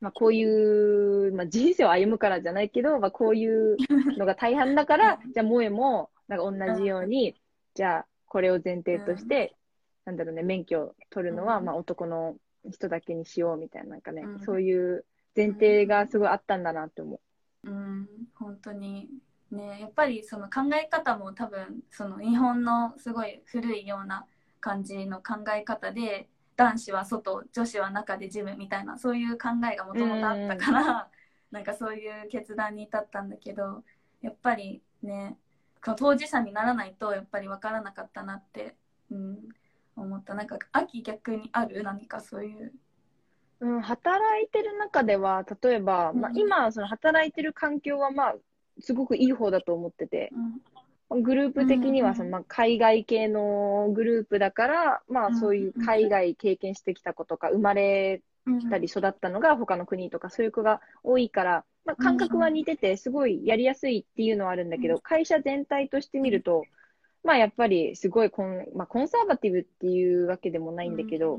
[0.00, 3.76] まあ、こういう、まあ、人生を歩むからじゃないけど、まあ、こういう
[4.18, 7.40] のが大半だから じゃあ萌えもなんか同じように
[7.74, 9.56] じゃあこれを前提として、
[10.04, 12.36] なんだろうね免許を取るのはまあ男の
[12.70, 17.16] 人だけにしようみたいななんかね、そういう前提がすごいあったんだなって思
[17.64, 17.70] う。
[17.70, 19.08] うん、本当に
[19.50, 24.26] ね、やっぱりその考え方も多分その日本のすごい古いような
[24.60, 31.08] 感じの考え方で男子は外女子は中でジムみたいなそういう考えがもともとあったから、
[31.50, 33.82] なんかそういう決断に至ったんだけど
[34.20, 35.36] やっぱりね
[35.82, 38.76] 当事者にならないとやっぱり分からなかったなって、
[39.10, 39.48] うん、
[39.96, 40.34] 思った。
[40.34, 41.82] なんか秋逆にある？
[41.82, 42.72] 何かそういう。
[43.60, 48.34] うん、働いてる中では例えば、まあ、今その働いてる環境はまあ
[48.80, 50.32] すごくいい方だと思ってて、
[51.10, 58.22] うん、グループ的にはその、まあ、海外系のグループだから、まあ、そういう海外経験してきた子とか、生まれ
[58.70, 66.64] たり育ったのが他の国とか、そういう子が多いから、まあ、感覚は似てて、すごいやりやすいっていうのはあるんだけど、会社全体として見ると、
[67.22, 71.38] まあ、やっぱりすごいコン,、まあ、コンサーバティブっていうわけでもないんだけど、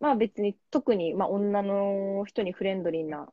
[0.00, 3.28] まあ別に特に、まあ、女の人にフレンドリーな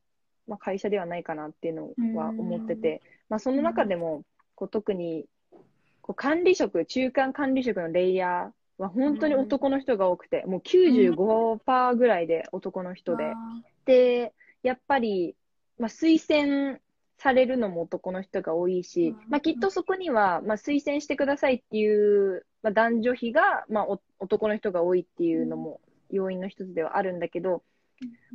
[0.49, 4.23] まあ、会社ではないかなっていうのは思ってて、まあ、その中でも
[4.55, 5.25] こう特に
[6.01, 13.33] こう管理職、中間管理職のレイヤーは本当に男の人が多くて、もう95%ぐらいで男の人で。
[13.85, 14.33] で、
[14.63, 15.35] やっぱり、
[15.77, 16.79] まあ、推薦
[17.19, 27.61] されるのも男の人が多いし、まあ、きっとそこには、まあ、推薦してくださいっていう、まあ、男女比が、まあ、男の人が多いっていうのも要因の一つではあるんだけど、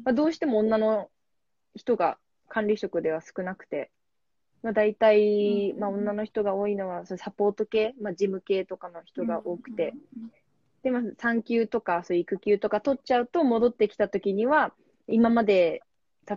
[0.05, 1.09] まあ、どうしても女の
[1.75, 3.91] 人が管理職では少なくて、
[4.63, 9.95] まあ、大体、まあ、女の人が多いのは、そサポート系、まあ、事務系とかの人が多くて、
[10.83, 14.73] で、まあ、産休とか、そう育休とか取っちゃうと、戻ってきた時には、
[15.07, 15.83] 今まで、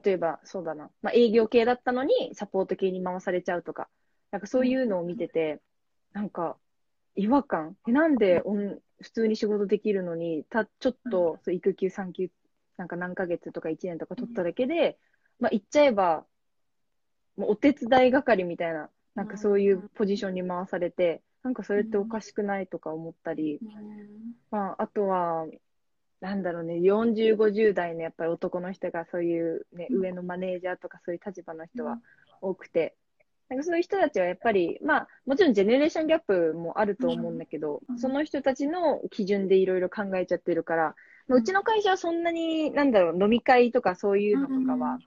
[0.04, 3.88] 例えば、そうだな、まあ、営業系だったのに、サポート系に回されちゃうとか、
[4.32, 5.62] なんかそういうのを見てて、
[6.12, 6.58] なんか、
[7.16, 7.78] 違和感。
[7.88, 12.30] え、なんでおん普通に仕事できるのに、た、ちょっと、そう育休、産休、
[12.76, 14.98] なんか何ヶ月とか1年とか取っただけで、
[15.40, 16.26] まあ、言っちゃえば、
[17.38, 23.60] もうお手伝い係みたいな、なんかそういうポジションに回されて、なんかそれっておかしくないとか思ったり、
[24.52, 25.46] まあ、あとは、
[26.20, 32.00] なんだろうね、40、50代のやっぱり男の人がそういう、ね、上のマネージャーとかそういう立場の人は
[32.42, 32.96] 多くて、
[33.50, 40.96] なんかそういう人たちはやっぱり、まあ、もちろんジェネレーションギャップもあると思うんだけど、その人たちの基準でいろいろ考えちゃってるから、
[41.30, 45.00] うちの会社はそんなに、なんだろう、飲み会とかそういうのとかは、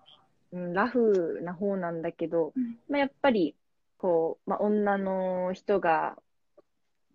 [0.53, 3.55] うん、ラフな方なんだけど、うん、まあ、やっぱり、
[3.99, 6.17] こう、まあ、女の人が、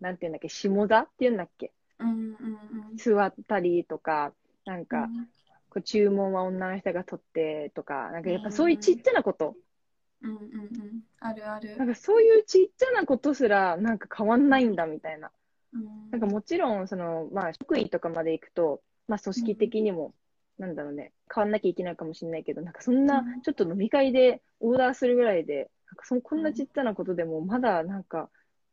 [0.00, 4.32] なんていうんだっけ、下座っていうんだっけ、うんうんうん座ったりとか、
[4.64, 5.28] なんか、うん。
[5.68, 9.54] こう注文は女の人が取ってとか、なんかやっぱそういうちっちゃなこと、
[10.22, 11.00] うんうんうん。
[11.20, 11.76] あるある。
[11.76, 15.30] なんかそういうちっちゃなことすらなんか変わんないんだみたいな。
[15.74, 16.10] うん。
[16.10, 20.14] なんかもちろん、その、まあ、職員とかまで行くと、まあ、組織的にも、
[20.58, 28.30] なんだろうね、変わんなきゃいけないかもしれないけど、なんかそんなうん、ちょっと飲み会でオーダーするぐらいで、なんかそのこんなちっちゃなことでも、まだなんか、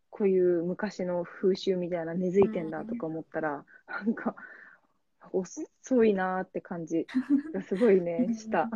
[0.09, 4.35] こういう昔の風習みたいな根付いてんだとか思ったら、なんか、
[5.31, 7.07] 遅いなーって感じ
[7.53, 8.69] がすごいね、した。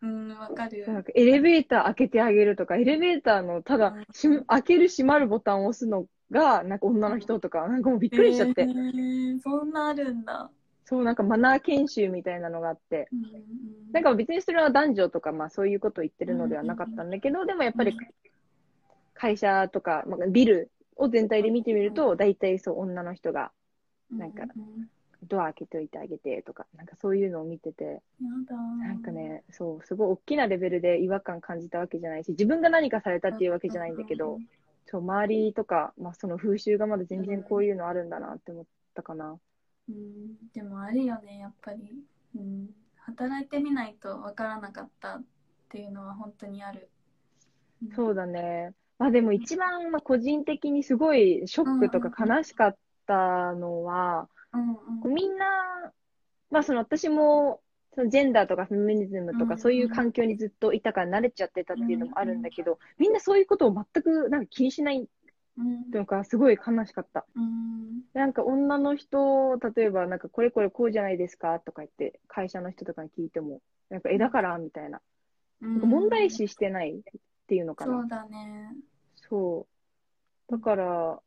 [0.00, 0.86] うんわかる。
[0.86, 8.62] なんかエレベーター開けてあげるとか、エレベーターのただし開ける閉まるボタンを押すのが、なんか女の人とか、なんかもうびっくりしちゃって。
[8.62, 10.50] えーそんなあるんだ
[10.88, 13.42] そう、なんかマナー研修みたいなのがあって、うんうん
[13.92, 17.96] なんか別にそれは男女とか、まあそういうことを言ってるのではなかったんだけど、でもやっぱり
[19.14, 23.50] 会社とか、まあ、ビルを全体で見てみると、大体そう女の人が
[24.10, 24.88] なんかううん
[25.26, 34.38] ドア開けておいてあげてとか、なんかそういうのを見てて、なんかね、そう、すごい大きなレベルで違和感感じたわけじゃないし、自分が何かされたっていうわけじゃないんだけど、
[34.86, 39.38] そう、周りとか、まあその風習がまだ全然こういうのあるんだなって思ったかな。
[39.88, 42.04] うんでもあるよねやっぱり、
[42.36, 45.22] うん、働いてみないとわからなかったっ
[45.70, 46.88] ていうのは本当にある、
[47.82, 47.94] うん。
[47.94, 48.74] そうだね。
[48.98, 54.70] まあでも一番、まあ、個人的にすごいショックとか悲しかったのは、うん
[55.04, 55.14] うん。
[55.14, 55.46] みんな、
[56.50, 57.60] まあその私も、
[57.94, 65.08] そのジェンダーとかフェミニズムとうんかそういう環境にずっといたから慣れちゃってたっていうのもあるんだけど、みんなそういうことを全くなんか気にしない
[65.58, 67.26] うんのがすごい悲しかった。
[67.34, 75.00] うんなんか女の人、例えばなんかこれこれこうじゃないですかとか言って会社の人とかに聞いても、なんかえだからみたいな。
[75.60, 77.02] なんか問題視してないっ
[77.48, 78.00] ていうのかな。
[78.00, 78.72] そうだね
[79.16, 79.66] そ
[80.48, 80.52] う。
[80.52, 81.20] だから、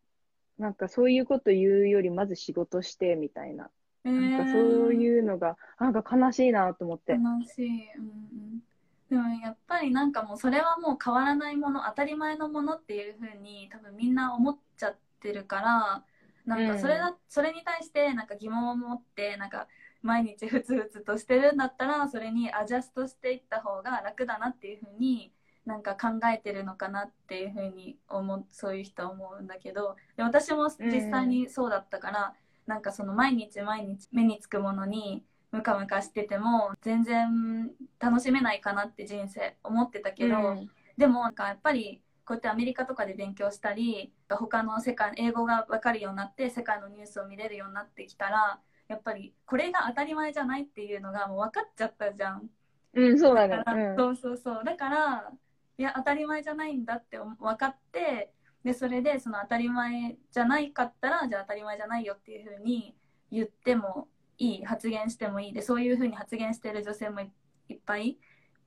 [0.57, 3.69] なんかそういうこと言うよりまず仕事してみたいな。
[4.03, 7.13] なんかそうういうのが、なんか悲しいなと思って。
[7.13, 8.63] 悲しい、うんうん、
[9.11, 16.03] でもやっぱりなんかもうそれはもう変わらないもの当たり前のものっていうふうに多分みんな思っちゃってるから
[16.45, 19.67] なんかそれだ、それに対してなんか疑問を持ってなんか
[20.01, 25.33] 毎日ふつふつとしてるんだったらそれにアジャストしていった方が楽だなっていうふうに
[25.65, 29.97] なんか考えてるのかなっていうふうに思うそういう人は思うんだけど。
[30.15, 32.33] で私も実際にそうだったから、
[32.65, 52.49] なんかその毎日毎日目につくものにムカムカしてても全然楽しめないかなって人生思ってたけど、うんでもなんかやっぱりこうやってアメリカとかで勉強したり他の世界英語が分かるようになって世界のニュースを見れるようになってきたらやっぱりこれが当たり前じゃないっていうのがもう分かっちゃったじゃん。
[52.93, 53.63] うん、そうだねだ。
[53.63, 55.31] からうんそうそうそうだから
[55.77, 58.31] いや当たり前じゃないんだって分かって
[58.63, 62.95] でそれでその当たり前じゃないかったらじゃあ当たり前じゃないよっていうふうに
[63.31, 64.07] 言っても
[64.41, 65.53] いい発言してもいい。
[65.53, 67.31] でそういうふうに発言してる女性もい
[67.69, 68.17] いっぱい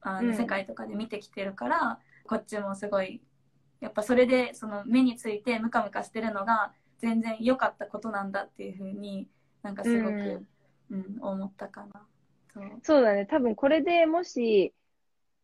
[0.00, 0.37] あの、うん。
[0.37, 3.20] 世界とかで見てきてるからこっちもすごい
[3.80, 9.28] やっぱそれでその目についてムカムカしてるのが全然良かったことなんだっていうふうに
[9.62, 10.46] なんかすごく、
[10.90, 11.18] うん。
[11.20, 12.06] 思ったかな。
[12.52, 12.64] そう。
[12.82, 13.26] そうだね。
[13.26, 14.74] 多分これでもし、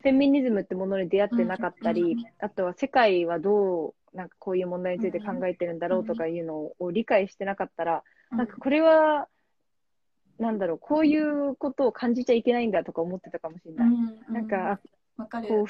[0.03, 9.29] フェミニズムってものに出会ってなかったり、うんあとは世界はどう、なんかこういう問題について考えてるんだろうとかいうのを理解してなかったら、なんかこれは、
[10.41, 13.89] なんだろう、こういうことを感じちゃいけないんだとか思ってたかもしれない。
[13.89, 14.81] うんなんか、
[15.29, 15.67] かるこ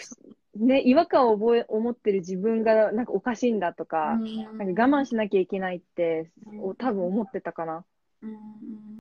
[0.54, 4.16] う、ね、違和感を覚え、思ってる自分がなんかおかしいんだとか、
[4.56, 6.30] なんか我慢しなきゃいけないって、
[6.60, 7.84] お多分思ってたかな。
[8.22, 8.38] うんうん。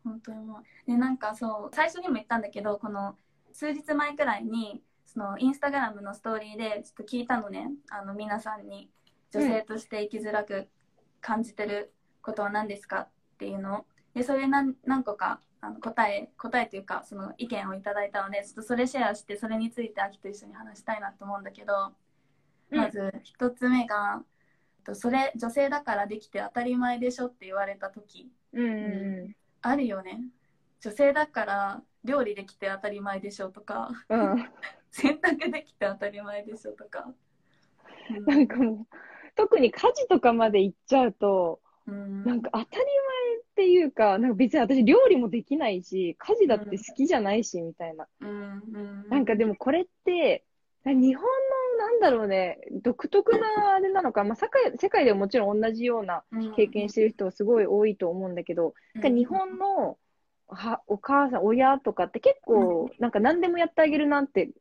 [0.04, 0.92] 本当にもう。
[0.92, 3.16] でなんかそう最初にも言ったんだけどこの
[3.52, 7.70] 数日前くらいにそのインスタグラムのストーリーでちょっと聞いたのね。
[7.90, 8.90] あの皆さんに
[9.32, 10.68] 女性として生きづらく
[11.22, 13.86] 感じてることは何ですかっていうのを。
[14.16, 21.74] でそれ何何個かあの答え答えというかその意見をいただいたのでちょっとそれシェアしてそれについて秋と一緒に話したいなと思うんだけど、
[22.72, 24.22] うんまず一つ目が
[24.84, 30.22] とそれ女性だからできて当たり前でしょって言われた時うんうんあるよね
[30.82, 34.32] 女性だから料理できて当たり前でしょとかうん。
[34.34, 34.50] うん。
[34.92, 37.14] 洗濯できて当たり前でしょとか、
[38.10, 38.96] うんなんかもう、
[39.36, 43.09] 特に家事とかまで行っちゃうと、うんなんか当たり前
[43.60, 48.08] っていうか、なんか別に私料理もできないし、家事だって好きじゃないし、みたいな。
[48.22, 48.34] うんう
[48.78, 50.46] んなんかでもこれって、
[50.86, 56.24] 日本のなんだろうね、独特なあれなのか、まあ世界、世界でももちろん同じような
[56.56, 59.98] 経験してる人はすごい多いと思うんだけど、なんか日本の
[60.48, 64.52] はお母さん、親とかって結構、なんか何でもやってあげるなんて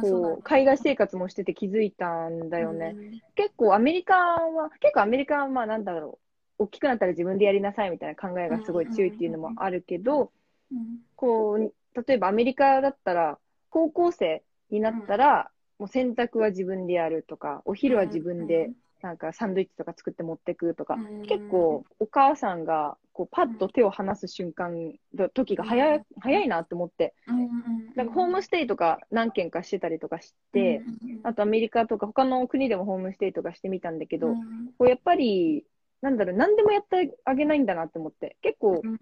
[0.00, 2.96] こう、海外生活もしてて気づいたんだだよね。。
[3.36, 6.21] 結構アメリカは、結構アメリカはまあなんだろう、
[6.62, 10.32] 大きくなったら自分でやりなさいみたいな考えがすごい強いっていうのもあるけど、
[10.70, 10.98] うん。
[11.16, 11.74] こう、
[12.06, 13.38] 例えばアメリカだったら、
[13.70, 18.70] 高校生になったら、もう洗濯は自分でやるとか、お昼は自分で、
[19.02, 21.22] なんかサンドイッチとか作って持ってくとか、うん。
[21.22, 24.94] 結構お母さんがこうパッと手を離す瞬間、
[25.34, 27.14] 時が早い、早いなって思って、
[27.96, 30.82] なんかホームステイとか何軒かしてたりとかして、
[31.24, 34.36] あとアメリカとか他の国でもホームステイとかしてみたんだけど、うん。
[34.78, 35.64] こうやっぱり、
[36.02, 38.98] なんだろう、何でもやってあげないんだなって思って、結構、うん。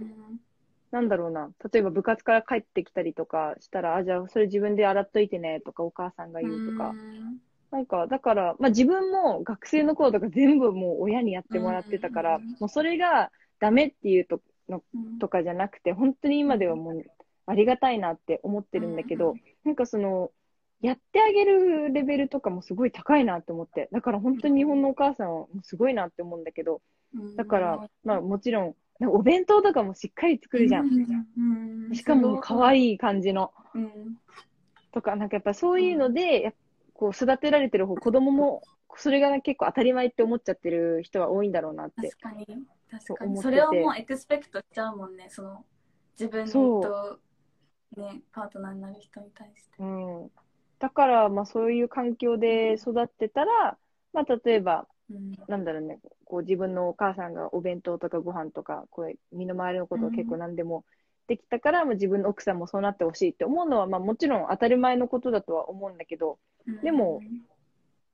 [0.91, 6.95] なんだろうな、例えば部活から帰ってきたりとかしたら、あ、じゃあそれ自分で洗っといてねとかお母さんが言うとか、
[7.71, 12.57] なんか、だから、まあ自分も学生の頃とか全部もう親にやってもらってたから、うん。
[12.59, 13.31] もうそれが
[13.61, 15.19] ダメっていうとうん。
[15.19, 17.05] とかじゃなくて、本当に今ではもう
[17.47, 19.41] ありがたいなって思ってるんだけど、うん。
[19.65, 20.33] なんかその、
[20.81, 26.81] やってあげるレベルとかもすごい高いなって思って、だから本当に日本のお母さんはすごいなって思うんだけど、
[27.15, 30.87] うんだから、まあもちろん、なんかお弁当とかもしっかり作るじゃん。
[30.87, 33.53] うんうんしかも可愛い感じの。
[33.75, 34.17] うん。
[34.93, 36.55] とか、なんかやっぱそういうので、やっ
[37.01, 38.63] こう育てられてる方、子供も、
[38.97, 42.11] それが結構当たり前って思っちゃってる人は多いんだろうなって。
[42.11, 42.21] 確。
[42.21, 42.47] かに。
[42.91, 43.31] 確かに。
[43.31, 43.57] 思ってて。
[43.57, 45.29] それをもうエクスペクトしちゃうもんね。
[45.31, 45.65] その
[46.19, 47.19] 自分そと
[47.97, 49.77] ねパートナーになる人に対して。
[49.79, 50.31] うん。
[50.81, 53.79] だから、まあそういう環境で育ってたら、
[54.13, 55.33] まあ例えば、うん。
[55.49, 60.85] なんだろうね、こう自分のお母さんがお弁当とかご飯とか、こう身の回りのことを結構何でも
[61.27, 66.39] できたから、まあ自分の奥さんもそうなってほしいって思うのは、まあもちろん当たり前のことだとは思うんだけど、
[66.83, 67.21] でも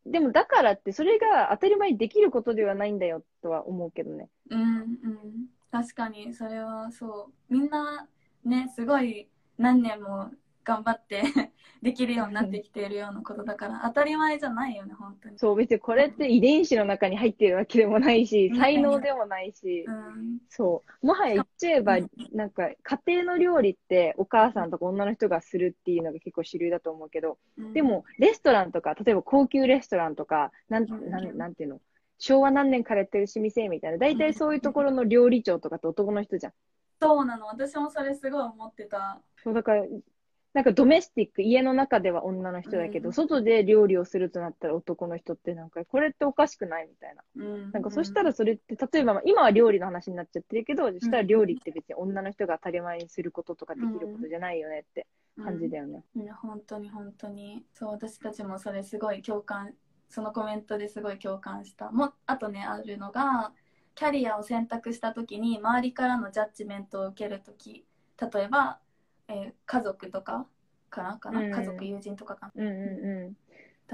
[0.07, 4.29] でもだからってそれが当たり前にできることではないんだよとは思うけどね。
[4.51, 5.47] うんうん。
[5.71, 7.53] 確かにそれはそう。
[7.53, 8.09] みんな
[8.45, 10.31] ねすごい何年も
[10.67, 11.23] 頑張って
[11.81, 15.39] できるようになってきているようなことだから当たり前じゃないよね本当に。
[15.39, 18.57] そう、別にこれって遺伝子の中に入ってるわけでもないし、うん。
[18.59, 20.39] 才能でもないし、うん。
[20.49, 21.07] そう。
[21.07, 22.01] もはや言っちゃえばう。
[22.01, 27.73] ん、なんか家庭の料理ってお母さんとか女の人がするっていうのが結構主流だと思うけど、うん。
[27.73, 31.81] でも、レストランとか、例えば高級レストランとか、なんなん、なんていうの？
[32.19, 36.53] 昭和何年からやってる老舗みたいな、大体そういうところの料理長とかって男の人じゃん。
[37.01, 37.47] そうなの。
[37.47, 39.21] 私もそれすごい思ってた。
[39.45, 39.85] そう、だから、
[40.53, 43.13] なんかドメスティック、家の中では女の人だけど、うん。
[43.13, 47.23] 外で料理をするとなったら男の人ってなんか、これっておかしくないみたいな。
[47.37, 47.73] うん。
[47.73, 55.07] なんかそしたらそれって、例えばまあ今は料理の話になっちゃってるけど、そしたら料理って別に女の人が当たり前にすることとかできることじゃないよねって
[55.43, 56.03] 感じだよね。
[56.15, 57.65] いや本当に本当に。
[57.75, 59.75] そう私たちもそれすごい共感
[60.09, 61.91] そのコメントですごい共感した。
[61.91, 63.53] もあとねあるのが
[63.95, 67.85] キャリアを選択した時に周りからのジャッジメントを受ける時
[68.19, 68.81] 例えば、
[69.29, 70.47] えー家族とか
[70.91, 71.51] かなかな、うん。
[71.53, 72.65] 家族友人とかかな？
[72.65, 73.37] うんうんうん。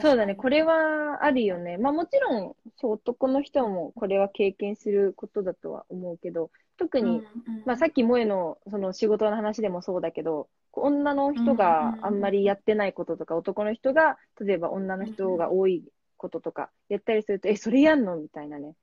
[0.01, 1.77] そうだね、これはあるよね。
[1.79, 15.85] まあもちろん、そう、男の人もこれは経験することだとは思うけど、特に、うんうんまあさっき萌えのその仕事の話でもそうだけど、女の人があんまりやってないこととか、男の人が、例えば女の人が多い
[16.17, 18.17] こととか、やったりすると、え、それやんの？
[18.17, 18.75] みたいなね。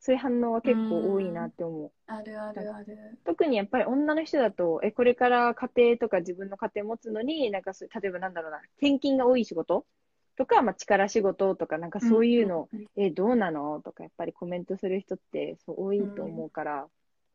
[0.00, 1.92] そういう反応は結構多いなって思う。
[2.06, 3.18] あるあるある。
[3.24, 9.86] 特にやっぱり女の人だと、え、これから家庭とか自分の家庭持つのに、なんか例えばなんだろうな、転勤が多い仕事
[10.36, 16.88] とか、まあ力仕事とか、なんかそういうの、んんえ、どうなのとか、やっぱりコメントする人ってそう多いと思うから、なん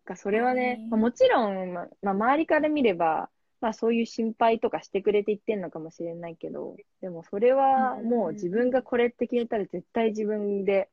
[0.05, 0.89] かそれはね、うん。
[0.89, 3.30] まあ、もちろん、まあ、まあ周りから見れば、
[3.61, 10.89] まあそういう心配とかしてくれて言ってんのかもしれないけど、でもそれはもう自分がこれって決めたら絶対自分で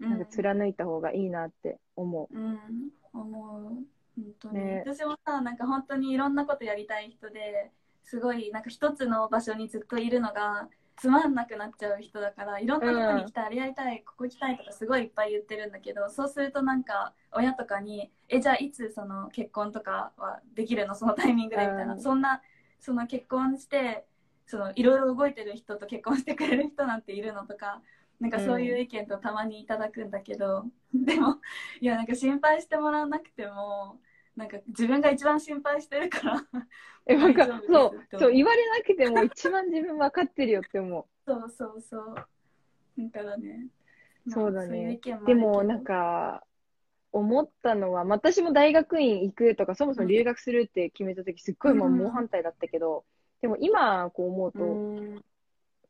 [0.00, 2.38] なんか貫いた方がいいなって思う。
[2.38, 3.62] ん、思う。
[4.16, 4.84] 本当に、ね。
[4.86, 7.70] 私もさなんか本当にいろんなことやりたい人で
[8.04, 22.00] すごいなんか一つの場所にずっといるのがつまんなくなっちゃう人だからいろんなとこに行きたい、あれやりたいここ行きたいとかすごいいっぱい言ってるんだけどそうするとなんか親とかに「えじゃあいつその結婚とかはできるのそのタイミングで」みたいな、うん。
[22.00, 22.42] そんな
[22.80, 24.06] その結婚して
[24.46, 27.82] そのいろいろ動いてる人と結婚してくれる人なんているのとか
[28.20, 31.40] なんかそういう意見とたまにいただくんだけど、 でも
[31.80, 34.00] いやなんか心配してもらわなくても
[34.36, 36.44] なんか自分が一番心配してるからう。
[37.06, 37.52] え、なんかそ
[37.86, 41.04] うそう、言われなくても一番自分分かってるよって思う。
[41.26, 41.80] そうそう。
[41.80, 42.14] そう
[42.98, 43.66] だからね
[44.28, 44.68] そうだね。
[44.68, 46.44] まあいう意見もあるでもなんか、
[47.10, 53.04] 思ったのは、私も大学院行くとか、そもそも留学するって決めたとき、すっごいもう猛反対だったけど、
[53.40, 55.24] でも今こう思うと、うん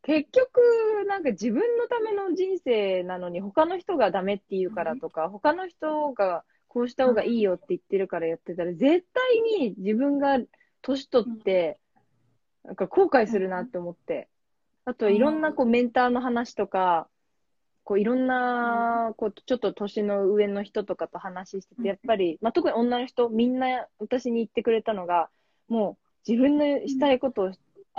[0.09, 10.39] 結局、なんか自分のための人生なのに、他の人がダメって言うからとか、他の人がこうした方がいいよって言ってるからやってたら、絶対に自分が
[10.81, 11.79] 年取って、
[12.65, 14.31] なんか後悔するなって思って。
[14.87, 17.07] あといろんなこうメンターの話とか、
[17.85, 25.29] こういろんな、こうちょっと年の上の人とかと話してて、やっぱり、まあ、特に女の人、みんな私に言ってくれたのが、
[25.69, 27.53] もう自分のしたいこと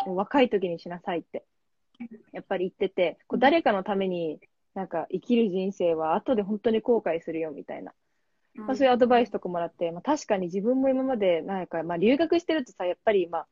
[0.07, 1.45] を若い時にしなさいって、
[2.31, 4.39] やっぱり言ってて、こう誰かのために
[4.73, 7.93] なんか生きる人生は後で本当に後悔するよみたいな。
[8.55, 13.47] まあ、そういうアドバイスとかもらって、まあ、確かに自分も今まで、なんか、まあ、留学してるとさ、やっぱり、まあ、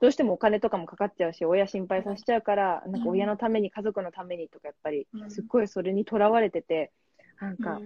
[0.00, 6.92] どうしてもお金とかもかかっちゃうし、親心配させちゃうから、なんか親のために、家族のためにとか、やっぱり、すっごいそれにとらわれてて、
[7.40, 7.80] なんか、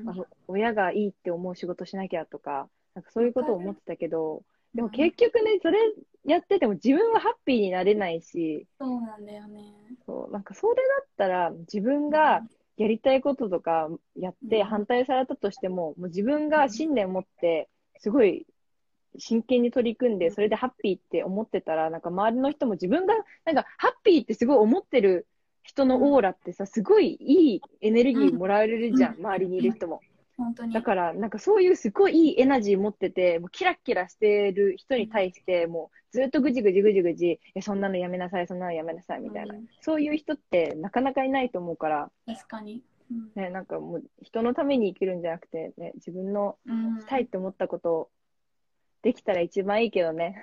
[0.46, 4.42] 親がいいって思う仕事しなきゃとか、なんかそういうことを思ってたけど、
[4.75, 5.79] でも結局ね、それ
[6.25, 9.61] やってても自分はハッピーになれないし、そうなんだよね。
[10.07, 12.43] そう、なんかそれだったら自分が
[12.77, 17.68] やりたいこととかやって反対されたとしても、もう自分が信念持って、
[17.99, 18.47] すごい
[19.18, 23.14] 真剣に取り組んで、それでハッピーって思ってたら、なんか周りの人も自分が、
[23.45, 25.27] なんかハッピーってすごい思ってる
[25.62, 30.01] 人のオーラってさ、すごいいいエネルギーもらえるじゃん、周りにいる人も。
[30.37, 30.72] 本当に。
[30.72, 42.11] だから、なんかそういうすごいいいエナジー持ってて、もうキラッキラしてる人に対して、もうずっとぐじぐじぐじぐじ、え、そんなのやめなさい、そんなのやめなさい、みたいな、うん、そういう人ってなかなかいないと思うから。
[42.26, 42.83] 確かに。
[43.11, 46.57] うん、ね、なんかもう人のために生きるんじゃなくて、ね、自分の
[47.01, 48.11] したいって思ったことを
[49.03, 50.37] できたら一番いいけどね。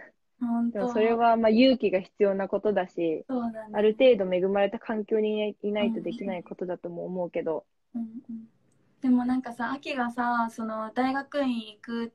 [0.72, 3.26] でもそれはまあ勇気が必要なことだし、ね、
[3.74, 7.66] ある程度恵まれた環境にいないとできないことだとも思うけど。
[7.96, 8.48] うんうん、
[9.02, 12.10] でもなんかさ、秋がさ、その大学院行くっ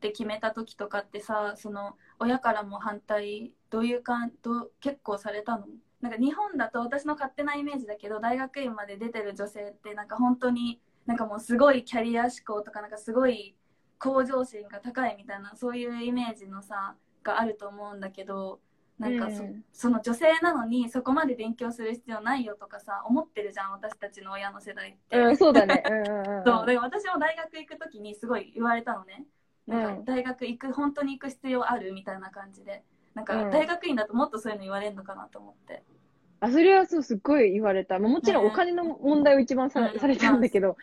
[0.00, 5.66] て決めた時とかってさ、その親からも反対、どういうかんど結構されたの？
[6.00, 13.56] なんか日本だと私の勝手なイメージだけど、大学院まで出てる女性ってなんか本当になんかもうすごいキャリア志向とかなんかすごい
[13.98, 18.60] 向上心が高いみたいなそういうイメージのさがあると思うんだけど
[19.00, 29.24] なんかそうん、その女性なのにそこまで勉強する必要ないよとかさ思ってるじゃん私たちの親の世代って、うん、そうだね、 うんうん、そうで私も大学行く時にすごい言われたのね。
[29.66, 32.82] なんか大学行く、本当に行く必要あるみたいな感じで。
[33.14, 35.82] なんか大学院だともっとそういうの言われるのかなと思って。
[36.40, 37.98] あ、それはそう、すっごい言われた。
[37.98, 40.76] まあ、もちろんお金の問題を一番さ,、されたんだけど、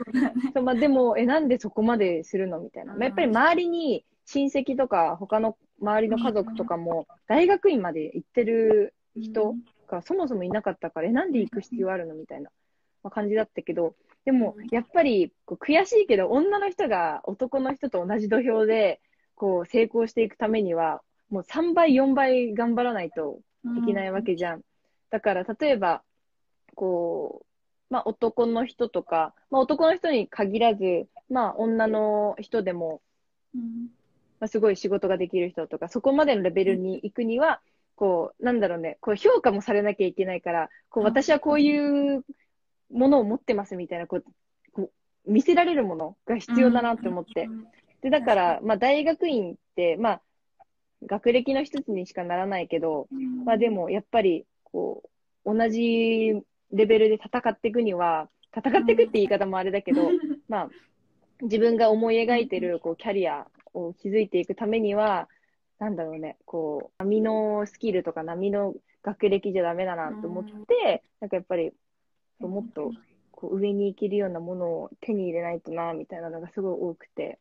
[0.61, 2.93] まあ、でも、え、なんでそこまでするのみたいな。
[2.93, 9.55] まあ、やっぱり周りに親戚とか、他の周りの家族とかも、大学院まで行ってる人
[9.87, 12.49] がそもそもいなかったから、え、なんで行く必要あるのみたいな、
[13.03, 18.99] まあ、感じだったけど、でも、やっぱり、こう悔しいけど、女の人が男の人と同じ土俵で、
[19.35, 23.39] こう、成功していくためには、もう3倍、4倍頑張らないと
[23.81, 24.61] いけないわけじゃん。
[25.09, 26.03] だから、例えば、
[26.75, 27.45] こ
[27.89, 33.01] う、まあ、男の人とか、まあ、男の人に限らず、まあ、女の人でも、
[33.55, 33.87] うん、
[34.39, 37.61] まあ、すごい仕事ができる人とか、そこまでのレベルに行くには、
[37.95, 42.23] こう、なんだろうね、こう評価もされなきゃいけないから、こう、私はこういう
[42.91, 44.23] ものを持ってますみたいな、こう、
[44.71, 44.91] こ
[45.25, 47.49] う見せられるものが必要だなって思って。
[48.01, 50.21] で、だから、まあ、大学院って、まあ、
[51.05, 53.07] 学歴の一つにしかならないけど、
[53.45, 55.03] まあでも、やっぱり、こ
[55.45, 56.33] う、同じ
[56.71, 60.11] レベルで戦っていくには、戦っていくって言い方もあれだけど、
[60.47, 60.69] まあ、
[61.41, 63.47] 自分が思い描いてる、こう、キャリア
[63.85, 65.29] を築いていくためには、
[65.79, 68.73] なんだろうね、こう、波のスキルとか波の
[69.03, 71.71] 学歴じゃダメだなと思って、なんかやっぱり、
[72.39, 72.91] もっと
[73.31, 77.39] こう上に行けるようなものを手に入れないとな、みたいなのがすごい多くて。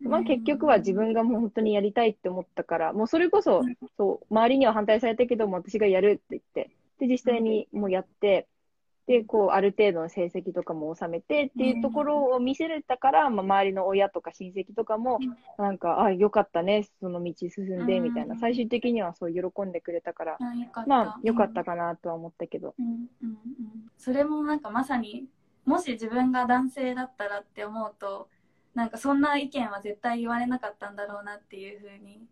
[0.00, 3.62] まあ結局は自分がもう本当にやりたいって思ったから、もうそれこそ、
[3.96, 8.48] そう、周りには反対されたけども、私がやるって言って、で、実際にもうやって、
[9.06, 15.18] で、こう、ある程度の成績とかも収めてっていうところを見せれたから、まあ、周りの親とか親戚とかも、
[15.58, 20.38] なんか、あ、よかったね、その道進んで、みたいな、最終的にはそう喜んでくれたから、
[20.86, 22.74] まあ、よかったかなとは思ったけど。
[22.78, 23.38] うんうんうん、
[23.98, 25.26] それもなんかまさに、
[25.64, 28.28] もし自分が男性だったらって思うと、
[28.74, 32.26] なんかそんな意見は絶対言われなかったんだろうなっていうふうに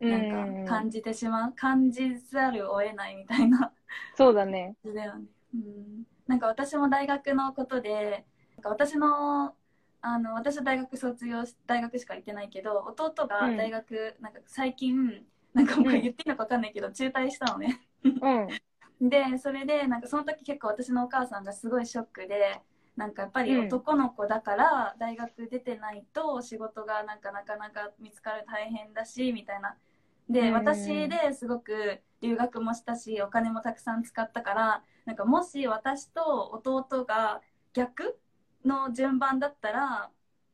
[0.00, 3.72] なんか感じてしまう、感じざるを得ないみたいな。
[4.14, 4.76] そうだね。
[4.84, 5.24] だよね、
[5.54, 8.24] うん、なんか私も大学のことで
[8.56, 9.54] なんか私の
[10.02, 15.24] あの私は大学卒業し大学しか行ってないけど弟が大学、うん、なんか最近
[15.56, 17.80] なんかもう言っていいのか分かんないけど、中退したのね。
[18.04, 18.48] うん、
[19.08, 22.60] でそれでなんかその時結構私のお母さんがすごいショックで
[22.94, 29.76] なんかやっぱり男の子だから大学出てないと仕事がなんかなかなか見つかる大変だしみたいな。
[30.28, 37.40] で私ですごく留学もしたしお金もたくさん使ったからなんかもし私と弟が
[37.72, 38.18] 逆
[38.64, 40.10] の順番だったら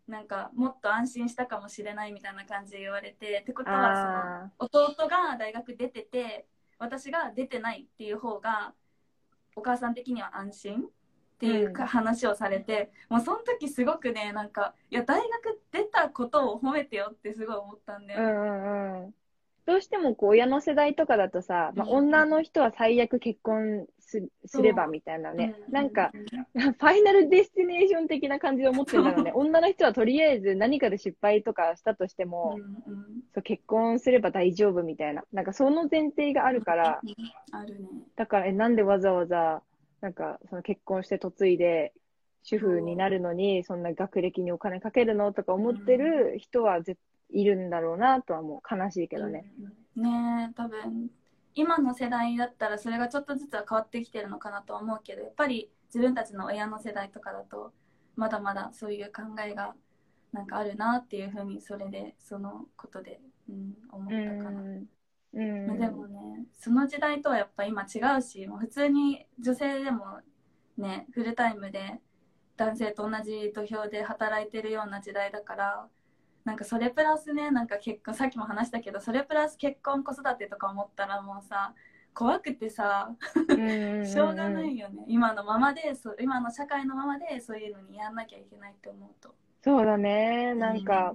[0.07, 6.47] なんかもっと安心したかもしれないみたいな感じで言われてってことはその弟が大学出てて
[6.79, 8.75] 私が出てないっていう方が
[9.57, 10.85] お母さん的には安心っ
[11.39, 19.15] ていうか話をされて、もうその時すごくねなんかいや大学出たことを褒めてよってすごい思ったんで、うんうんうん。
[19.65, 26.11] どうしてもこう親の世代とかだとさ、まあ、うん女の人は最悪結婚すすればみたいなね、うなんか、
[26.53, 29.33] ファイナルデスティネーション的な感じで思ってるんだろうね。
[29.35, 32.59] 女の人はとりあえず何かで失敗とかしたとしても、
[33.35, 35.25] そう結婚すれば大丈夫みたいな。
[35.33, 37.01] なんかその前提があるから、
[37.53, 37.89] あるね。
[38.17, 39.63] だから、え、なんでわざわざ、
[40.03, 41.95] なんか、その結婚して嫁いで、
[42.43, 46.97] 主婦になるのに、そんな学歴にお金かけるのとか思ってる人はぜ
[47.33, 49.53] いるんだろうなとはもう悲しいけどね。
[49.61, 51.11] うんねえ多分
[51.55, 57.72] 今の世代だったらそれがちょっとずつは変わってきてるのかなとは思うけどやっぱり自分たちの親の世代とかだと
[58.16, 59.74] まだまだそういう考えが
[60.33, 63.20] なんかあるなっていうふうにそれでそのことで、
[63.51, 64.61] うん、思っうたかな。
[64.62, 64.87] ん。
[65.35, 65.66] うん。
[65.66, 70.20] まあでもねその時代とはやっぱ今違うしもう普通に女性でも
[70.78, 72.01] ねフルタイムで
[72.57, 75.89] 男性と同じ土俵で働いてるような時代だから
[76.45, 81.74] なんかそれプラスねなんか結婚さっきも話したけどそれプラス結婚子育てとか思ったらもうさ
[82.14, 83.14] 怖くてさ
[83.49, 89.34] うんしょうがないよね今のままでそう今の社会のままでそういうのにやんなきゃいけないって思うと。
[89.64, 90.55] そうだね。
[90.55, 91.14] なんか、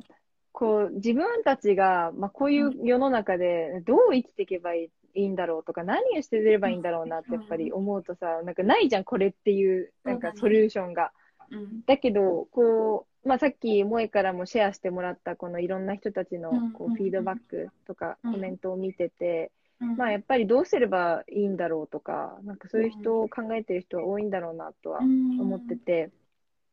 [0.53, 11.11] こう、自分たちが、まあ、こういう世の中でどう生きていけばいいいいんだろうとか、何をしてればいいんだろうなってやっぱり思うとさ、なんかないじゃん、これっていう、なんかソリューションが。
[11.51, 11.83] うん。
[11.85, 18.31] だけど、こう、まあ、さっき萌えからもシェアしてもらったこのいろんな人たちのこうフィードバックとかうん。
[18.33, 19.97] コメントを見てて、うん。
[19.97, 26.11] まあやっぱりどうすればいいんだろうとか、なんかそういう人を考えてる人は多いんだろうなとは思ってて、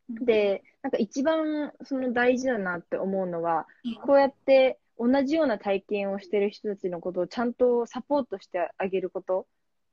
[0.08, 3.66] で、なんか一番その大事だなって思うのは、
[4.04, 9.46] こうやって同じような体験をしてる人たちのことをちゃんとサポートしてあげること、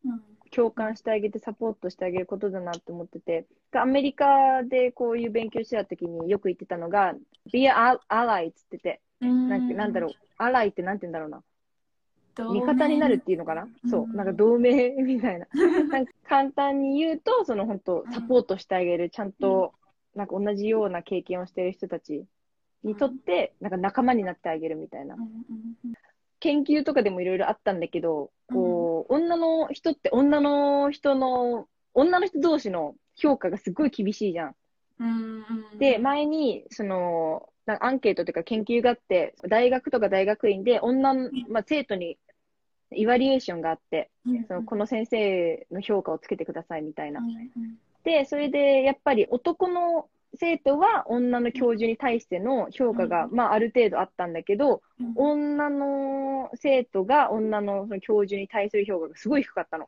[0.06, 0.22] うん
[0.52, 7.16] 共感してあげてサポートしてあげることだなって思ってて、アメリカでこういう勉強してた時によく言ってたのが、
[7.52, 9.68] be a ally っつってて、うんなん。
[9.68, 11.44] かなんだろう、ally ってなんて言うんだろうな。
[12.38, 13.90] 味方になるっていうのかな、うん。
[13.90, 15.48] そう、なんか同盟みたいな。
[15.90, 19.74] なんか簡単に言うと、その本当、サポートしてあげる、ちゃんと、
[20.16, 22.26] なんか同じような経験をしている人たち
[22.84, 25.16] にとって、なんか仲間になってあげるみたいな
[26.42, 34.56] 研究とかでもいろいろあったんだけど、こう、女の人って女の人の、女の人同士の評価がすごい厳しいじゃん。
[35.00, 42.18] うんうんで、前に、その、なんかアンケートというか研究があって、大学とか大学院で女の、まあ、生徒に
[42.92, 44.46] イバリエーションがあって、うん。
[44.46, 47.20] そのこの先生の評価をつけてくださいみたいな。
[47.20, 47.24] う。
[47.24, 47.78] んうん。
[48.04, 53.36] で、それでやっぱり男の生徒は女の教授に対しての評価が、うん。
[53.36, 55.14] まあある程度あったんだけど、うん。
[55.16, 59.88] 女の生徒が女のその教授に対する評価がすごい低かったの。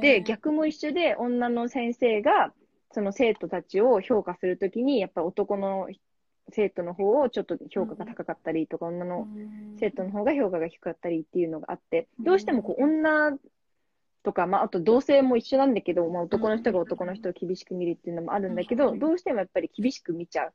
[0.00, 2.52] で、逆も一緒で女の先生が
[2.92, 5.88] その生徒たちを評価するときに、やっぱ男の
[6.50, 9.76] 生徒の方をちょっと評価が高かったりとか、女のうん。
[9.78, 13.36] 生徒の方が評価が低かったりっていうのがあって、うんどうしてもこう女
[14.26, 20.52] とか、まあ、あと同性も一緒なんだけど、まあ、男の人が男の人を厳しく見るっていうのもあるんだけど、うんどうしてもやっぱり厳しく見ちゃう。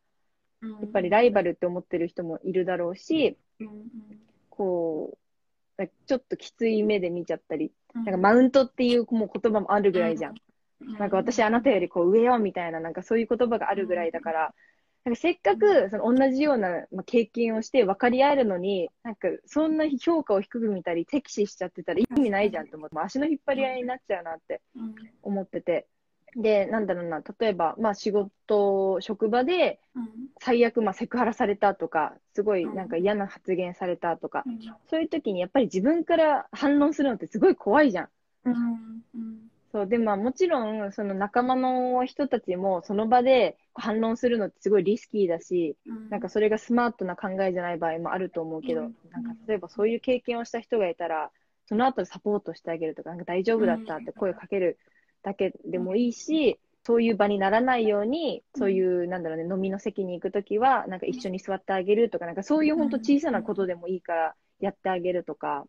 [0.63, 3.38] うんやっぱりライバルって思ってる人もいるだろうし、
[4.49, 5.17] こ
[5.80, 8.03] う、ちょっときつい目で見ちゃったり、うん。
[8.03, 10.36] なんかマウントっていうもう言葉もあるぐらいじゃん。
[10.99, 14.53] なんか私あなたよりこう上よみたいな、なんかそういう言葉があるぐらいだから、
[15.03, 24.95] なんかせっかくその同じようなまあ経験をして分かり合えるのに、なんかそんな評価を低く見たり、敵視しちゃってたら意味ないじゃんと思って、足の引っ張り合いになっちゃうなってうん。
[25.23, 25.87] 思ってて。
[26.35, 30.05] で、なんだろうな、例えば、まあ仕事、職場でうん。
[30.39, 34.59] 最悪、まあセクハラされたとか、すごいなんか嫌な発言されたとか、うん。
[34.89, 38.09] そういう時にやっぱり自分から反論するのってすごい怖いじゃん。
[38.45, 39.03] うん
[39.72, 46.09] そう、で、まあもちろん、その仲間の人たちもその場で反論するのってすごいリスキーだし、うん。
[46.09, 48.95] なんかそれがスマートな考えじゃない場合もあると思うけど、うん。
[49.11, 51.32] なんか例えばそういう経験をした人がいたら、
[51.67, 54.78] その後サポートしてあげるとか、なんか大丈夫だったって声をかける
[55.24, 65.65] だけでもいいし、そういう場にならないように、そういう、なんだろうね、飲みの席に行くときは、なんか一緒に座ってあげるとか、なんかそういう本当小さなことでもいいからやってあげるとか、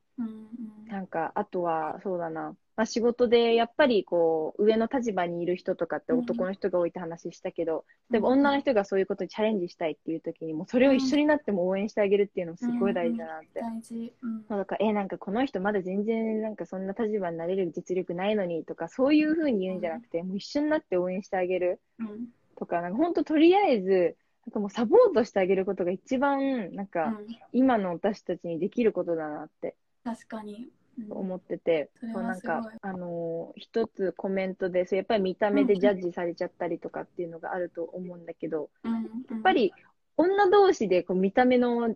[0.86, 2.57] なんか、あとは、そうだな。
[2.74, 13.60] まあ、仕事で、やっぱり、こう、上の立場にいる人とかって男の人が多いって話したけど、例えば女の人がそういうことにチャレンジしたいっていう時にも、それを一緒になっても応援してあげるっていうのもすごい大事だなって。
[13.60, 14.14] 大事。
[14.22, 14.44] うん。
[14.48, 21.80] そうだから、え、なんかこの人まだ全然なんかそんな立場になれる実力ないのにとか、そういうふうに言うんじゃなくて、もう一緒になって応援してあげる。
[21.98, 22.28] うん。
[22.56, 24.16] とか、なんか本当とりあえず、
[24.46, 27.26] なんかもうサポートしてあげることが一番、なんかうん。
[27.52, 29.76] 今の私たちにできることだなって。
[30.04, 30.68] 確かに
[31.11, 32.12] 思ってて、うん。
[32.12, 39.03] こうなんかあのー一つコメントで、そうやっぱり見た目でジャッジされちゃったりとかっていうのがあると思うんだけど、うんうん。
[39.03, 39.72] やっぱり
[40.16, 41.95] 女同士でこう見た目の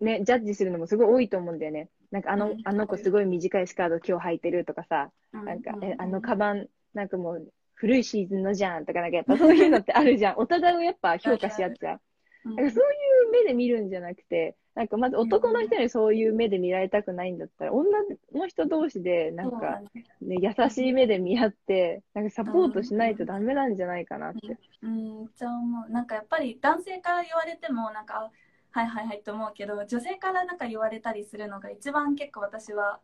[0.00, 1.88] ね、ジャッジするのもすごい多いと思うんだよね。
[2.10, 2.60] なんかあの、うん。
[2.64, 5.84] あの子すごい短いスカート今日履いてるとかさ、うんなんか、うん。
[5.84, 10.34] え、あのカバン、なんかもう古いシーズンのじゃんとか、なんかやっぱそういうのってあるじゃん。
[10.38, 12.00] お互いをやっぱ評価し合っちゃう。
[12.46, 12.56] うん。
[12.56, 12.86] なんかそうい
[13.28, 17.98] う目で見るんじゃなくて、なんかまず男の人にそういう目で見られたくないんだったら、女
[18.32, 24.56] の人同士でなんか、ねね、優しい目で見合って、なんかサポートしないとダメなんじゃないかなって。
[24.82, 25.90] うん、めっちゃ思う。
[25.90, 28.30] なんかやっぱり男性から言われても、なんか、
[28.72, 33.00] あはいはいはいと思うけど、女性からなんか言われたりするのが一番結構私は、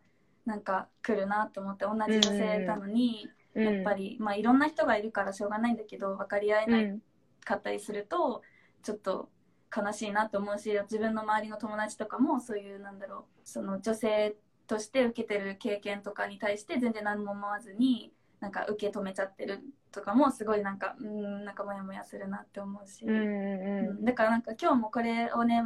[0.47, 7.03] なんか来るなと思って、同じ女性なのに、うん、やっぱり、まあいろんな人がいるからしょうがないんだけど、分かり合えないうん、
[7.45, 8.43] かったりすると、
[8.85, 9.29] ちょっと
[9.75, 19.61] 悲しいなと思うし、自分の周りの友達とかもそういう、なんだろう、その女性として受けてる経験とかに対して全然何も思わずに、なんか受け止めちゃってる
[19.91, 24.05] とかもすごいなんか、うん、なんかモヤモヤするなって思うし、うん、うん、うん。
[24.05, 25.63] だからなんか今日もこれをね、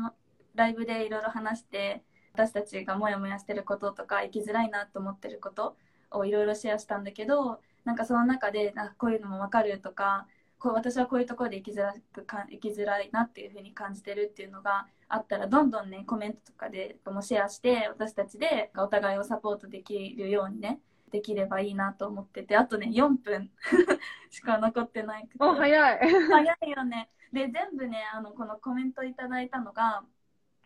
[0.54, 2.04] ライブでいろいろ話して、
[2.34, 5.76] 私たちがモヤモヤしてることとか、生きづらいなと思ってること
[6.11, 10.26] をいろいろシェアしたんだけど、なんかその中で、あこういうのもわかるとか、
[10.59, 20.80] こう私はこういうところで生きづらくか生きづらいなっていうふうに感じてるっていうのがあったらどんどんねコメントとかでもシェアして私たちでお互いをサポートできるようにね
[21.11, 23.50] できればいいなと思っててあとね4分
[24.30, 25.98] しか残ってないくてあ、早い。
[26.28, 30.02] 早いよねで全部ねあのこのコメントいただいたのが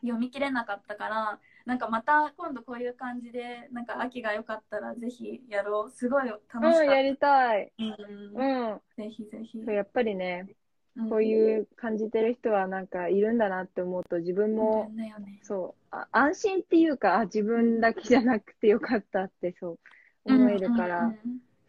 [0.01, 5.91] 読み切れなかったからなんかまた今度こういう感じでなんか秋が良かったらぜひやろう。
[5.91, 7.73] すごい楽しかうん、った、やりたい。
[7.79, 7.93] うん。
[8.35, 8.81] うん。
[8.97, 9.59] ぜひぜひ。
[9.67, 10.49] やっぱりね、
[10.97, 11.11] うん。
[11.11, 15.15] こういう感じてる人はなんかいるんだなって思うと自分も、ね。
[15.43, 19.79] そう、あ安心っていうか、あ自分だけじゃなくてよかったってそう
[20.25, 21.13] 思えるから、うんうん。
[21.13, 21.19] うん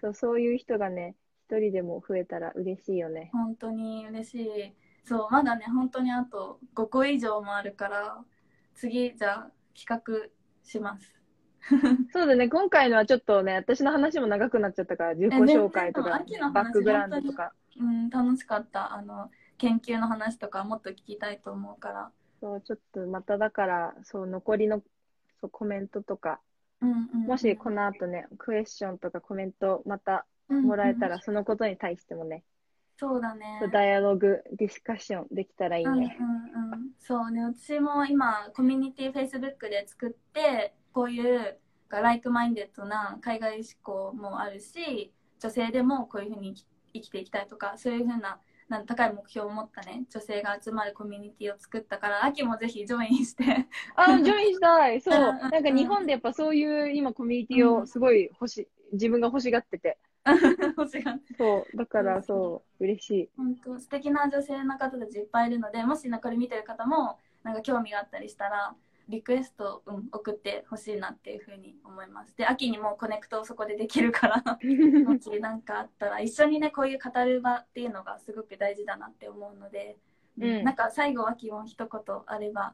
[0.01, 1.15] そうそういう人がね、
[1.47, 3.29] 一人でも増えたら嬉しいよね。
[3.31, 4.73] 本当に嬉しい。
[5.05, 8.17] そうまだね本当にあと5個以上もあるから
[8.73, 10.29] 次じゃあ企画
[10.63, 11.13] します。
[12.11, 16.21] そうだね、今回のはちょっとね、私の話も長くなっちゃったから、自己紹介とか
[16.53, 18.93] バックグラウンドとか、うん楽しかった。
[18.93, 22.11] あの研究の話とかもっと聞きたいと思うから。
[22.41, 24.81] そう、ちょっとまただから、そう、残りの
[25.39, 26.39] そうコメントとか、
[26.81, 26.97] うんうん。
[27.13, 32.43] うんもしこの後ね、クエスチョンとかコメントまたもらえたら、そのことに対してもね、
[32.97, 36.17] そうだねダイアログ、ディスカッションできたらいいうんうんね。
[36.19, 41.57] うん、そうね私も今コミュニティフェイスブックで作ってこういう
[41.89, 46.55] ライクマインデッドな海外志向もあるし女性でもこういうふうに
[46.93, 48.39] 生きていきたいとかそういうふうな
[48.69, 55.01] なん高い目標を持ったね女性が集まるコミュニティを作ったから秋もぜひジョインしてあ、ジョインしたい。
[55.01, 55.15] そう。
[55.15, 59.97] うんうんうんなんか日本でやっぱそういう今コミュニティをすごい欲し、自分が欲しがってて。
[60.77, 61.77] 欲しがそう。
[61.77, 63.29] だからそう、嬉しい。
[63.35, 68.75] 本当素敵な女性の方たちいっぱいいるのでもしこれ見てる方もなんか興味があったりしたら
[69.09, 74.43] リクエスト、うん、送ってほしいなっていうふうに思いますで秋にもコネクトをそこでできるから
[75.05, 79.97] もし何かあったら一緒にねこういう語る場っていうのがすごく大事だなって思うので、
[80.39, 82.73] うんなんか最後秋も一言あれば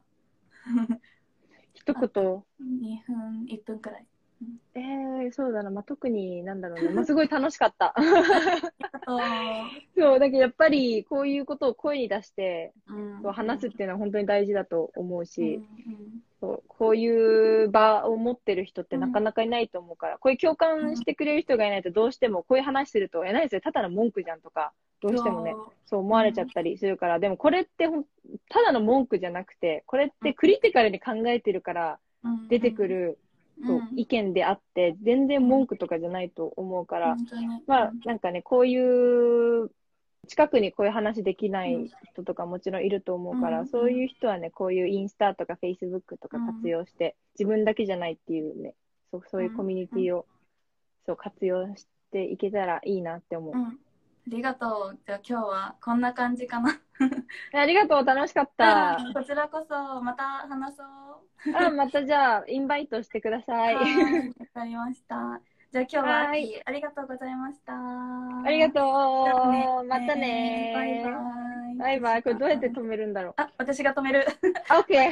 [1.73, 2.03] 一言。
[2.03, 2.43] 2
[3.05, 4.05] 分1分くらい
[4.73, 5.69] えー、そうだな。
[5.69, 6.93] まあ、特に、なんだろうね。
[6.93, 7.93] まあ、すごい楽しかった。
[9.97, 13.33] そう、だけどやっぱり、こういうことを声に出して、うん。
[13.33, 15.61] 話すっていうのは本当に大事だと思ううんし、
[16.39, 24.71] そうこういう場を持ってる人ってなかなかいないと思うから、こういう共感してくれる人がいないとどうしてもこういう話すると、え、何それただの文句じゃんとか、
[25.01, 25.53] どうしてもね、
[25.85, 25.99] そう。
[25.99, 28.05] 思われちゃったりするから、でもこれってほん
[28.49, 32.47] ただの文句じゃなくて、これってクリティカルに考えてるからうん。
[32.47, 33.17] 出てくる、
[33.66, 37.18] そう意見であって、全然文句とかじゃないと思うから、
[37.68, 38.78] まあ、なんかね、こうい
[39.64, 39.72] う、
[40.28, 43.68] 近くにこういう話できない人とかもちろんいると思うから、うん。
[43.68, 48.76] そういう人はね、こういうインスタとかフェイスブックとか活用して、自分だけじゃないっていうね、
[49.12, 50.26] そうそういうコミュニティを、
[51.05, 53.53] そう活用していけたらいいなって思う。
[54.30, 56.80] うん、ありがとうじゃあ今日はこんな感じかな
[57.53, 58.97] ありがとう、楽しかった。
[58.99, 60.88] うんこちらこそまた話そう
[61.55, 63.75] あ、またじゃあ、インバイトしてください。
[63.75, 66.30] はいわかりましたじゃあ今日は
[66.65, 68.82] ありがとうございましたありがと
[69.82, 69.84] う。
[69.86, 72.23] またねバイバイバイバイ。
[72.23, 73.34] これどうやって止めるんだろう。
[73.38, 74.25] あ私が止める
[74.67, 75.11] あ、オッケー。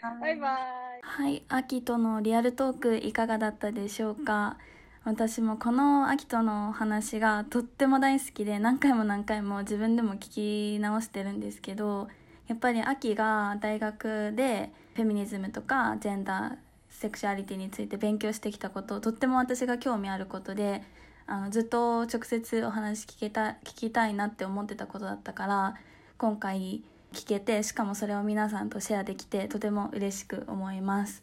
[0.00, 0.86] ババイバイ。
[1.02, 4.58] はい、秋とのリアルトークいかがだったでしょうか
[5.06, 12.08] 私もこの秋との話がとっても大好きで何回も何回も自分でも聞き直してるんですけど
[12.48, 16.56] やっぱり秋が大学でフェミニズムとかジェンダー
[16.90, 20.82] セクシュアリティについて勉強してきたこととっても私が興味あることで
[21.28, 25.74] あのずっと直接お話聞けた聞きたいなって思ってたことだったから
[26.18, 26.82] 今回
[27.12, 31.22] 聞けてしかもそれを皆さんとシェアできてとても嬉しく思います。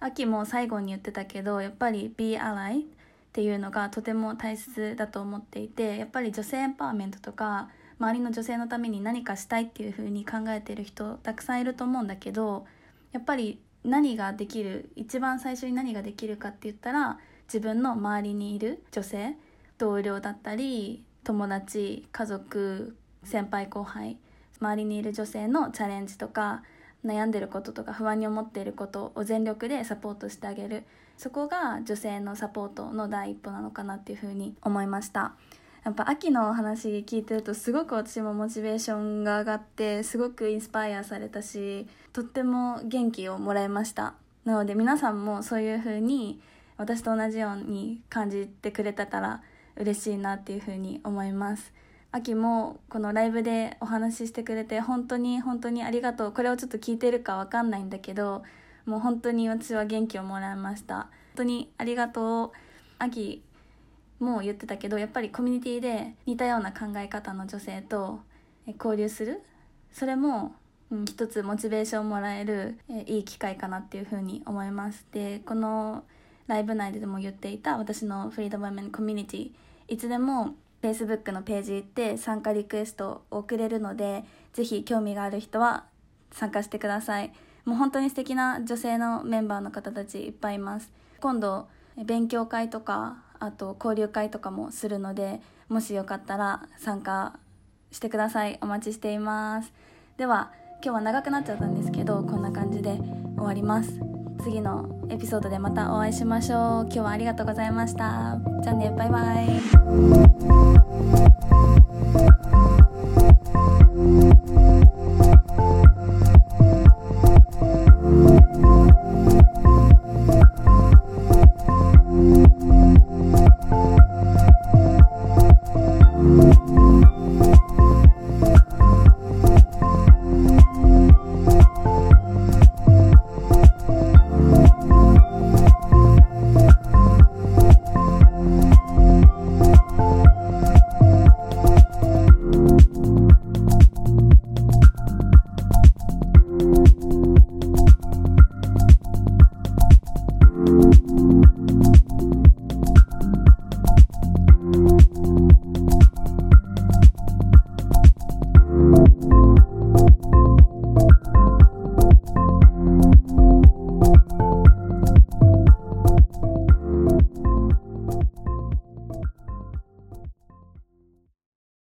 [0.00, 2.82] 秋も最後に言ってたけどやっぱり Be Ally
[3.32, 12.66] っていうのがとても大切だと思っていてやっぱり女性エンパワーメントとか周りの女性のために何かしたいっていう風に考えてる人たくさんいると思うんだけど
[13.12, 19.36] やっぱり何ができる一番最初に何ができるかって言ったら自分の周りにいる女性
[19.78, 24.18] 同僚だったり友達家族先輩後輩
[24.60, 26.64] 周りにいる女性のチャレンジとか
[27.02, 30.84] 悩んでることとか不安に思っていることを全力でサポートしてあげる。
[31.22, 35.34] そこが女性のサポートの第一歩なのかなっていうふうに思いました。
[35.84, 44.14] やっぱ秋のお話聞いてるとすごく私もモチベーションが上がってすごくインスパイアされたしとっても元気をもらいました。
[44.44, 46.40] なので皆さんもそういう風に
[46.76, 49.42] 私と同じように感じてくれてたら
[49.76, 51.72] 嬉しいなっていう風に思います。
[52.10, 56.32] 秋もこのライブでお話ししてくれて本当に本当にありがとう。
[56.32, 58.42] これをちょっと聞いてるかわかんないんだけど
[58.86, 60.94] もう本当に私は元気をもらいました。
[60.96, 62.50] 本当にありがとう。
[62.98, 63.42] 秋
[64.20, 68.20] も言ってたけどやっぱりコミュニティで似たような考え方の女性と
[68.78, 69.42] 交流する。
[69.92, 70.54] それも、
[70.90, 75.06] うん、一つモチベーションをもらえるえいい機会かなっていうふうに思います。
[75.12, 76.04] でこの
[76.46, 79.50] ライブ内でも言っていた私のフリードムウメンコミュニティ
[79.88, 85.84] いつでも Facebook のページ行って参加リクエストを送れるのでぜひ興味がある人は
[86.32, 87.32] 参加してください。
[87.64, 90.90] もう本当に素敵な女性のメンバーの方たちいっぱいいます。
[91.20, 91.68] 今度
[92.04, 97.38] 勉強会とかあと交流会とかもするのでもしよかったら参加
[97.90, 98.58] してください。
[98.60, 99.72] お待ちしています。
[100.16, 100.52] では
[100.84, 102.98] 今日は長くなっちゃったんですけどこんな感じで
[103.36, 104.00] 終わります。
[104.42, 106.82] 次のエピソードでまたお会いしましょう。
[106.84, 108.40] 今日はありがとうございました。
[108.62, 109.40] じゃあねバイバ
[112.58, 112.61] イ。